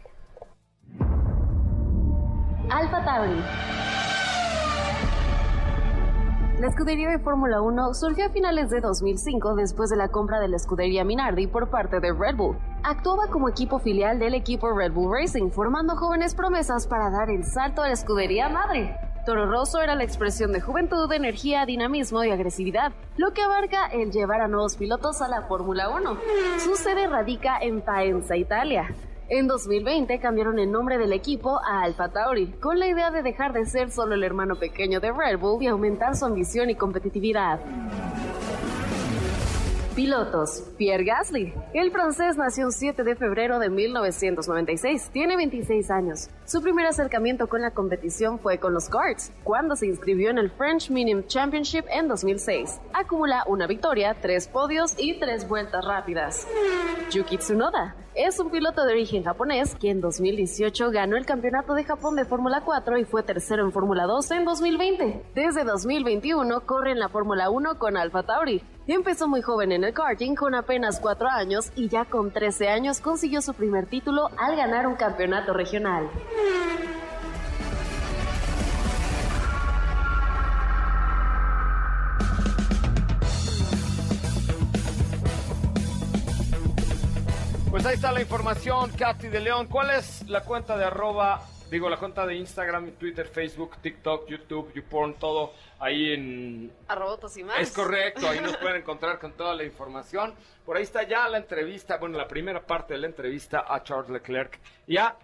[2.70, 3.42] Alfa Tauri.
[6.59, 10.48] La escudería de Fórmula 1 surgió a finales de 2005 después de la compra de
[10.48, 12.57] la escudería Minardi por parte de Red Bull.
[12.82, 17.44] Actuaba como equipo filial del equipo Red Bull Racing, formando jóvenes promesas para dar el
[17.44, 18.96] salto a la escudería madre.
[19.26, 24.11] Toro Rosso era la expresión de juventud, energía, dinamismo y agresividad, lo que abarca el
[24.11, 26.18] llevar a nuevos pilotos a la Fórmula 1.
[26.61, 28.94] Su sede radica en Faenza, Italia.
[29.28, 33.52] En 2020 cambiaron el nombre del equipo a Alfa Tauri, con la idea de dejar
[33.52, 37.58] de ser solo el hermano pequeño de Red Bull y aumentar su ambición y competitividad.
[39.97, 40.62] Pilotos.
[40.76, 41.55] Pierre Gasly.
[41.72, 45.09] El francés nació el 7 de febrero de 1996.
[45.11, 46.28] Tiene 26 años.
[46.44, 50.51] Su primer acercamiento con la competición fue con los karts, cuando se inscribió en el
[50.51, 52.78] French Minimum Championship en 2006.
[52.92, 56.47] Acumula una victoria, tres podios y tres vueltas rápidas.
[57.11, 57.97] Yuki Tsunoda.
[58.14, 62.26] Es un piloto de origen japonés que en 2018 ganó el campeonato de Japón de
[62.26, 65.22] Fórmula 4 y fue tercero en Fórmula 2 en 2020.
[65.34, 68.62] Desde 2021 corre en la Fórmula 1 con Alfa Tauri.
[68.89, 73.01] Empezó muy joven en el karting con apenas 4 años y ya con 13 años
[73.01, 76.09] consiguió su primer título al ganar un campeonato regional.
[87.72, 89.66] Pues ahí está la información, Katy de León.
[89.68, 94.72] ¿Cuál es la cuenta de arroba, digo, la cuenta de Instagram, Twitter, Facebook, TikTok, YouTube,
[94.74, 96.72] YouPorn, todo ahí en...
[96.88, 97.60] Arroba autos y más.
[97.60, 100.34] Es correcto, ahí nos pueden encontrar con toda la información.
[100.64, 104.10] Por ahí está ya la entrevista, bueno, la primera parte de la entrevista a Charles
[104.10, 104.58] Leclerc.
[104.86, 105.16] Ya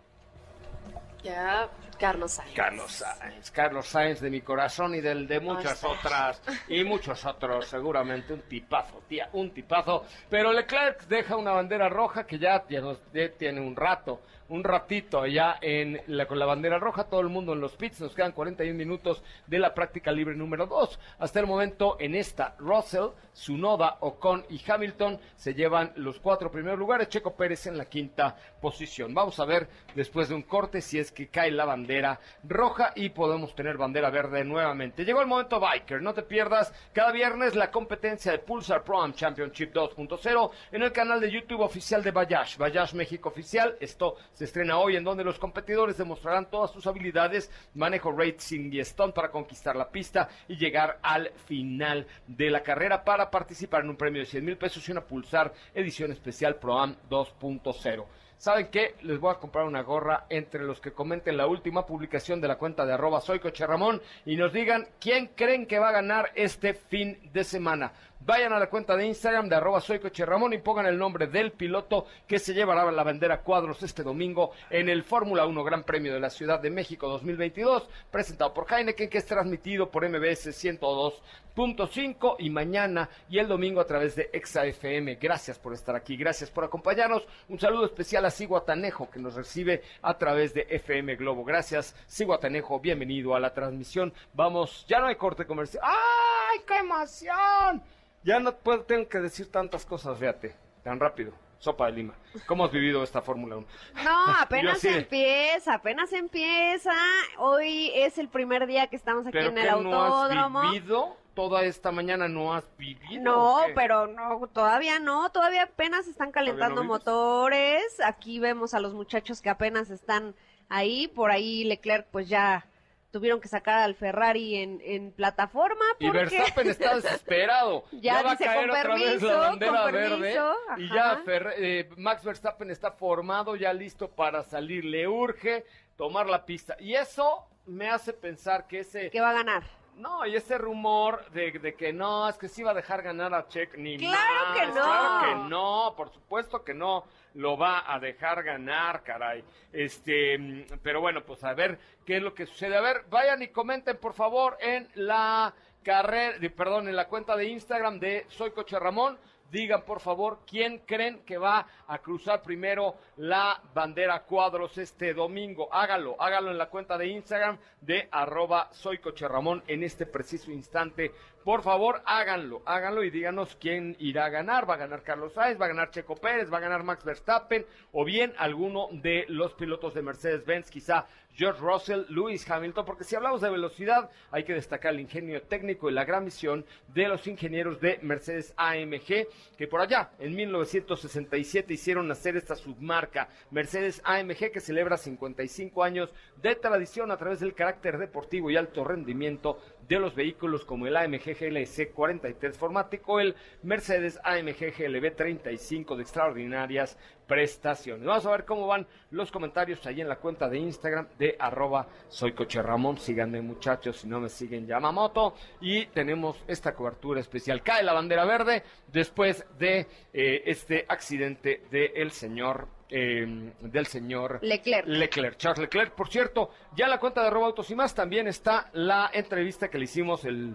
[1.22, 1.68] Ya,
[1.98, 2.54] Carlos Sainz.
[2.56, 7.68] Carlos Sainz, Carlos Sainz de mi corazón y del de muchas otras y muchos otros,
[7.68, 10.04] seguramente un tipazo, tía, un tipazo.
[10.28, 14.20] Pero Leclerc deja una bandera roja que ya tiene, ya tiene un rato,
[14.52, 18.02] un ratito ya en la, con la bandera roja, todo el mundo en los pits,
[18.02, 20.98] nos quedan 41 minutos de la práctica libre número 2.
[21.20, 26.78] Hasta el momento en esta, Russell, Sunoda, Ocon y Hamilton se llevan los cuatro primeros
[26.78, 29.14] lugares, Checo Pérez en la quinta posición.
[29.14, 33.08] Vamos a ver después de un corte si es que cae la bandera roja y
[33.08, 35.06] podemos tener bandera verde nuevamente.
[35.06, 39.14] Llegó el momento Biker, no te pierdas cada viernes la competencia de Pulsar Pro Am
[39.14, 43.76] Championship 2.0 en el canal de YouTube oficial de Bayash, Bayash México Oficial.
[43.80, 48.84] Esto se estrena hoy en donde los competidores demostrarán todas sus habilidades, manejo racing y
[48.84, 53.90] stunt para conquistar la pista y llegar al final de la carrera para participar en
[53.90, 58.06] un premio de 100 mil pesos y una Pulsar edición especial Pro Am 2.0.
[58.42, 58.96] ¿Saben qué?
[59.02, 62.58] Les voy a comprar una gorra entre los que comenten la última publicación de la
[62.58, 66.32] cuenta de arroba soy Coche Ramón y nos digan quién creen que va a ganar
[66.34, 67.92] este fin de semana.
[68.24, 71.26] Vayan a la cuenta de Instagram de arroba soy Coche Ramón y pongan el nombre
[71.26, 75.82] del piloto que se llevará la bandera cuadros este domingo en el Fórmula 1 Gran
[75.82, 80.50] Premio de la Ciudad de México 2022, presentado por Heineken, que es transmitido por MBS
[80.50, 85.16] 102.5 y mañana y el domingo a través de ExaFM.
[85.16, 87.26] Gracias por estar aquí, gracias por acompañarnos.
[87.48, 91.42] Un saludo especial a Siguatanejo, que nos recibe a través de FM Globo.
[91.42, 94.12] Gracias, Siguatanejo, bienvenido a la transmisión.
[94.32, 95.82] Vamos, ya no hay corte comercial.
[95.84, 97.82] ¡Ay, qué emoción!
[98.24, 100.54] Ya no puedo, tengo que decir tantas cosas, fíjate,
[100.84, 101.32] tan rápido.
[101.62, 102.14] Sopa de Lima.
[102.46, 103.66] ¿Cómo has vivido esta Fórmula 1?
[104.02, 106.92] No, apenas así empieza, apenas empieza.
[107.38, 110.60] Hoy es el primer día que estamos aquí ¿Pero en el autódromo.
[110.60, 111.16] no has vivido?
[111.34, 113.22] ¿Toda esta mañana no has vivido?
[113.22, 118.00] No, pero no, todavía no, todavía apenas están calentando motores.
[118.04, 120.34] Aquí vemos a los muchachos que apenas están
[120.68, 121.06] ahí.
[121.06, 122.66] Por ahí Leclerc, pues ya
[123.12, 125.84] tuvieron que sacar al Ferrari en, en plataforma.
[126.00, 127.84] Y porque- Verstappen está desesperado.
[127.92, 130.40] Ya va a caer otra vez la bandera verde.
[130.78, 134.84] Y ya Fer- eh, Max Verstappen está formado, ya listo para salir.
[134.84, 135.64] Le urge
[135.96, 136.76] tomar la pista.
[136.80, 139.62] Y eso me hace pensar que ese que va a ganar.
[139.96, 143.34] No, y ese rumor de, de que no, es que sí va a dejar ganar
[143.34, 144.72] a Checo, ni Claro más, que no.
[144.72, 149.44] Claro que no, por supuesto que no lo va a dejar ganar, caray.
[149.72, 152.76] Este, pero bueno, pues a ver qué es lo que sucede.
[152.76, 157.46] A ver, vayan y comenten, por favor, en la carrera, perdón, en la cuenta de
[157.46, 159.18] Instagram de Soy Coche Ramón.
[159.52, 165.68] Digan, por favor, quién creen que va a cruzar primero la bandera cuadros este domingo.
[165.70, 170.50] Hágalo, hágalo en la cuenta de Instagram de arroba soy Coche Ramón en este preciso
[170.50, 171.12] instante.
[171.44, 174.68] Por favor, háganlo, háganlo y díganos quién irá a ganar.
[174.68, 175.60] ¿Va a ganar Carlos Sainz?
[175.60, 176.52] ¿Va a ganar Checo Pérez?
[176.52, 177.66] ¿Va a ganar Max Verstappen?
[177.90, 180.70] ¿O bien alguno de los pilotos de Mercedes-Benz?
[180.70, 185.40] Quizá George Russell, Lewis Hamilton, porque si hablamos de velocidad, hay que destacar el ingenio
[185.42, 189.26] técnico y la gran misión de los ingenieros de Mercedes AMG,
[189.56, 196.12] que por allá, en 1967, hicieron nacer esta submarca Mercedes AMG, que celebra 55 años
[196.42, 200.96] de tradición a través del carácter deportivo y alto rendimiento de los vehículos como el
[200.96, 208.04] AMG GLC 43 formático, el Mercedes AMG GLB 35 de extraordinarias prestaciones.
[208.04, 211.86] Vamos a ver cómo van los comentarios ahí en la cuenta de Instagram de arroba
[212.08, 212.98] soy coche Ramón.
[212.98, 215.34] Síganme muchachos, si no me siguen Yamamoto.
[215.60, 217.62] Y tenemos esta cobertura especial.
[217.62, 218.62] Cae la bandera verde
[218.92, 224.86] después de eh, este accidente del señor eh, del señor Leclerc.
[224.86, 225.94] Leclerc, Charles Leclerc.
[225.94, 229.68] Por cierto, ya en la cuenta de arroba autos y más también está la entrevista
[229.70, 230.54] que le hicimos el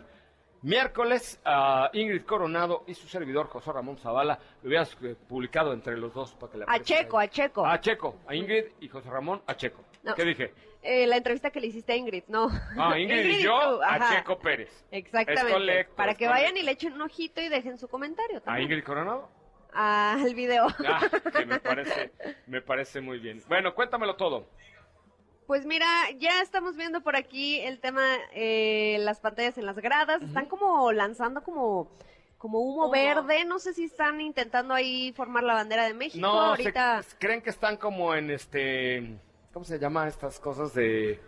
[0.61, 4.39] miércoles a Ingrid Coronado y su servidor José Ramón Zavala.
[4.61, 7.65] Lo hubieras eh, publicado entre los dos para que le A Checo, a Checo.
[7.65, 9.83] A Checo, a Ingrid y José Ramón, a Checo.
[10.03, 10.15] No.
[10.15, 10.53] ¿Qué dije?
[10.83, 12.49] Eh, la entrevista que le hiciste a Ingrid, no.
[12.77, 14.09] Ah, Ingrid, y yo a.
[14.15, 14.85] Checo Pérez.
[14.91, 15.85] Exactamente.
[15.95, 18.69] Para que vayan y le echen un ojito y dejen su comentario ¿A también.
[18.69, 19.29] Ingrid Coronado?
[19.73, 20.67] Al video.
[20.87, 21.01] Ah,
[21.37, 22.11] que me parece,
[22.47, 23.43] me parece muy bien.
[23.47, 24.49] Bueno, cuéntamelo todo.
[25.47, 25.87] Pues mira,
[26.19, 30.91] ya estamos viendo por aquí el tema, eh, las pantallas en las gradas, están como
[30.91, 31.89] lanzando como,
[32.37, 36.33] como humo, verde, no sé si están intentando ahí formar la bandera de México No,
[36.57, 37.01] se- ahorita.
[37.17, 39.17] creen que están como en este,
[39.53, 41.19] ¿cómo se llama estas cosas de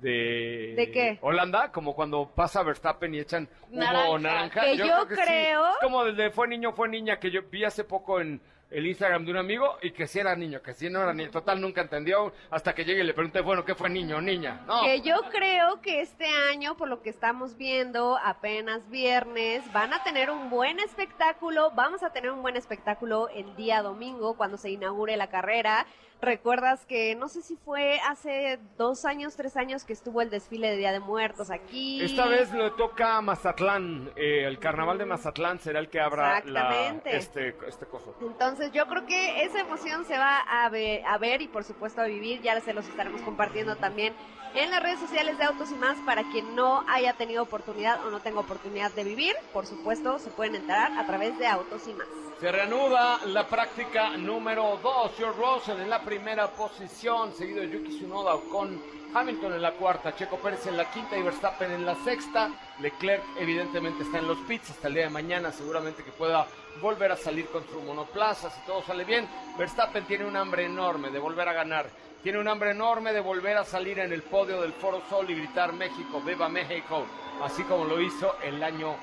[0.00, 1.18] de ¿De qué?
[1.22, 4.18] Holanda, como cuando pasa Verstappen y echan humo Naranja.
[4.18, 4.60] naranja.
[4.62, 8.20] Que yo creo- Es como desde fue niño, fue niña que yo vi hace poco
[8.20, 8.40] en
[8.74, 11.30] el Instagram de un amigo y que sí era niño, que sí no era niño.
[11.30, 14.62] Total, nunca entendió hasta que llegué y le pregunté, bueno, ¿qué fue niño o niña?
[14.66, 14.82] No.
[14.82, 20.02] Que yo creo que este año, por lo que estamos viendo, apenas viernes, van a
[20.02, 21.70] tener un buen espectáculo.
[21.70, 25.86] Vamos a tener un buen espectáculo el día domingo cuando se inaugure la carrera.
[26.24, 30.70] Recuerdas que no sé si fue hace dos años, tres años que estuvo el desfile
[30.70, 32.02] de Día de Muertos aquí.
[32.02, 36.42] Esta vez le toca a Mazatlán, eh, el carnaval de Mazatlán será el que abra
[36.46, 38.16] la, este, este coso.
[38.22, 42.00] Entonces yo creo que esa emoción se va a ver, a ver y por supuesto
[42.00, 42.40] a vivir.
[42.40, 44.14] Ya se los estaremos compartiendo también
[44.54, 48.10] en las redes sociales de Autos y más para quien no haya tenido oportunidad o
[48.10, 49.34] no tenga oportunidad de vivir.
[49.52, 52.23] Por supuesto se pueden enterar a través de Autos y más.
[52.44, 55.12] Se reanuda la práctica número 2.
[55.16, 58.82] George Russell en la primera posición, seguido de Yuki Tsunoda con
[59.14, 62.50] Hamilton en la cuarta, Checo Pérez en la quinta y Verstappen en la sexta.
[62.80, 66.46] Leclerc evidentemente está en los pits hasta el día de mañana, seguramente que pueda
[66.82, 69.26] volver a salir con su monoplaza si todo sale bien.
[69.56, 71.86] Verstappen tiene un hambre enorme de volver a ganar.
[72.22, 75.34] Tiene un hambre enorme de volver a salir en el podio del Foro Sol y
[75.34, 77.06] gritar México, beba México,
[77.42, 78.96] así como lo hizo el año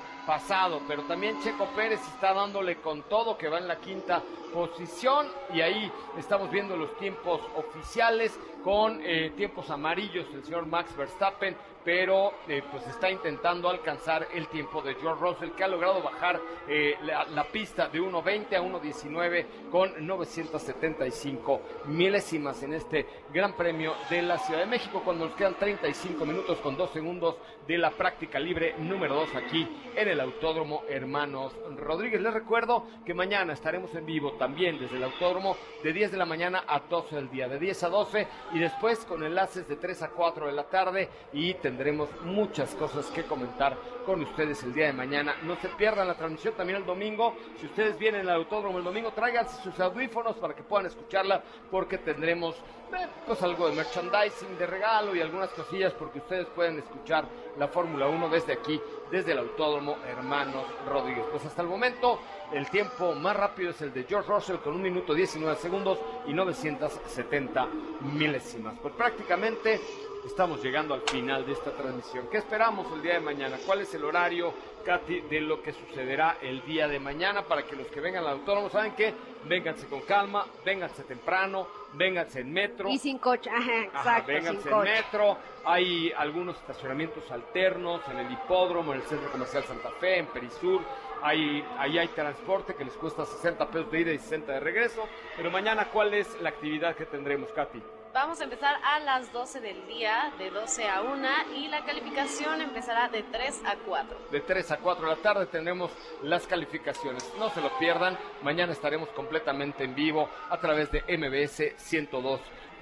[0.86, 5.60] pero también Checo Pérez está dándole con todo que va en la quinta posición y
[5.60, 12.34] ahí estamos viendo los tiempos oficiales con eh, tiempos amarillos el señor Max Verstappen, pero
[12.46, 16.94] eh, pues está intentando alcanzar el tiempo de George Russell que ha logrado bajar eh,
[17.02, 24.22] la, la pista de 1.20 a 1.19 con 975 milésimas en este Gran Premio de
[24.22, 27.36] la Ciudad de México cuando nos quedan 35 minutos con 2 segundos
[27.66, 32.20] de la práctica libre número 2 aquí en el Autódromo Hermanos Rodríguez.
[32.20, 36.26] Les recuerdo que mañana estaremos en vivo también desde el Autódromo de 10 de la
[36.26, 40.02] mañana a 12 del día, de 10 a 12 y después con enlaces de 3
[40.02, 44.86] a 4 de la tarde y tendremos muchas cosas que comentar con ustedes el día
[44.86, 45.36] de mañana.
[45.42, 47.36] No se pierdan la transmisión también el domingo.
[47.58, 51.98] Si ustedes vienen al Autódromo el domingo, tráiganse sus audífonos para que puedan escucharla porque
[51.98, 52.56] tendremos
[52.92, 57.26] eh, pues algo de merchandising, de regalo y algunas cosillas porque ustedes pueden escuchar
[57.58, 58.80] la Fórmula 1 desde aquí,
[59.10, 61.24] desde el Autódromo Hermanos Rodríguez.
[61.30, 62.18] Pues hasta el momento
[62.52, 66.32] el tiempo más rápido es el de George Russell con un minuto 19 segundos y
[66.32, 67.68] 970
[68.14, 68.74] milésimas.
[68.80, 69.80] Pues prácticamente
[70.24, 72.28] estamos llegando al final de esta transmisión.
[72.30, 73.58] ¿Qué esperamos el día de mañana?
[73.66, 74.52] ¿Cuál es el horario,
[74.84, 78.34] Katy, de lo que sucederá el día de mañana para que los que vengan al
[78.34, 82.88] autónomo saben que vénganse con calma, vénganse temprano, vénganse en metro.
[82.88, 84.90] Y sin coche, ajá, exacto, Ajá, vénganse sin en coche.
[84.92, 85.38] metro.
[85.64, 90.80] Hay algunos estacionamientos alternos en el hipódromo, en el Centro Comercial Santa Fe, en Perisur.
[91.22, 95.04] Hay, ahí hay transporte que les cuesta 60 pesos de ida y 60 de regreso.
[95.36, 97.80] Pero mañana, ¿cuál es la actividad que tendremos, Katy?
[98.14, 102.60] Vamos a empezar a las 12 del día, de 12 a 1, y la calificación
[102.60, 104.18] empezará de 3 a 4.
[104.30, 105.90] De 3 a 4 de la tarde tendremos
[106.22, 107.32] las calificaciones.
[107.38, 108.18] No se lo pierdan.
[108.42, 111.72] Mañana estaremos completamente en vivo a través de MBS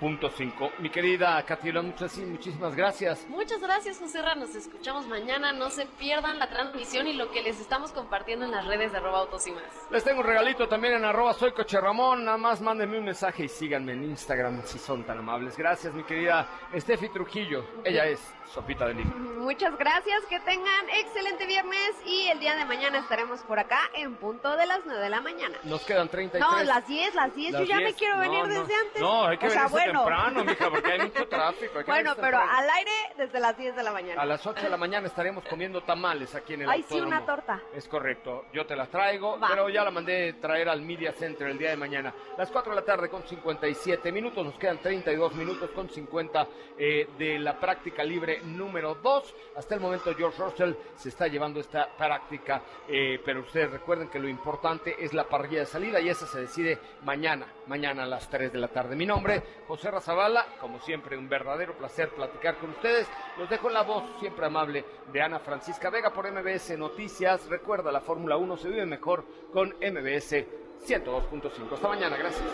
[0.01, 0.71] 102.5.
[0.79, 3.27] Mi querida Katy, muchas, muchísimas gracias.
[3.29, 4.35] Muchas gracias, José Ra.
[4.35, 5.53] Nos escuchamos mañana.
[5.53, 8.99] No se pierdan la transmisión y lo que les estamos compartiendo en las redes de
[8.99, 9.63] arroba autos y más.
[9.91, 12.25] Les tengo un regalito también en arroba soy Coche Ramón.
[12.25, 15.57] Nada más mándenme un mensaje y síganme en Instagram si son tan amables.
[15.57, 17.65] Gracias, mi querida Steffi Trujillo.
[17.85, 19.15] Ella es Sopita de Lima.
[19.41, 24.17] Muchas gracias, que tengan excelente viernes y el día de mañana estaremos por acá en
[24.17, 25.57] punto de las 9 de la mañana.
[25.65, 26.41] Nos quedan 33.
[26.51, 27.97] No, las 10, las 10, Las yo ya me 10.
[27.97, 28.49] quiero No, venir no.
[28.49, 29.03] desde antes.
[29.03, 29.90] No, hay que o sea, bueno.
[29.93, 31.81] Temprano, mija, porque hay mucho tráfico.
[31.87, 32.53] Bueno, pero temprano.
[32.59, 34.21] al aire desde las 10 de la mañana.
[34.23, 37.09] A las 8 de la mañana estaremos comiendo tamales aquí en el Ay, sí, autódromo.
[37.17, 37.61] una torta.
[37.75, 39.49] Es correcto, yo te la traigo, Va.
[39.49, 42.13] pero ya la mandé traer al Media Center el día de mañana.
[42.37, 46.47] Las 4 de la tarde con 57 minutos, nos quedan 32 minutos con 50
[46.79, 49.35] eh, de la práctica libre número 2.
[49.57, 54.19] Hasta el momento George Russell se está llevando esta práctica, eh, pero ustedes recuerden que
[54.19, 58.29] lo importante es la parrilla de salida y esa se decide mañana, mañana a las
[58.29, 58.97] 3 de la tarde.
[58.97, 63.09] Mi nombre, José Razabala, como siempre un verdadero placer platicar con ustedes.
[63.39, 67.47] Los dejo en la voz siempre amable de Ana Francisca Vega por MBS Noticias.
[67.47, 70.45] Recuerda, la Fórmula 1 se vive mejor con MBS
[70.87, 71.75] 102.5.
[71.75, 72.45] Hasta mañana, gracias.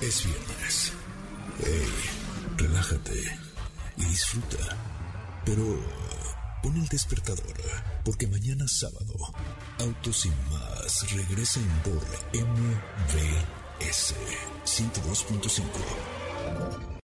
[0.00, 0.92] Es viernes.
[1.58, 3.14] Hey, relájate
[3.96, 4.76] y disfruta.
[5.44, 5.62] Pero
[6.62, 7.56] pon el despertador,
[8.04, 9.14] porque mañana sábado,
[9.80, 12.02] Autos sin más regresa en por
[13.82, 14.14] MBS
[14.64, 17.01] 102.5.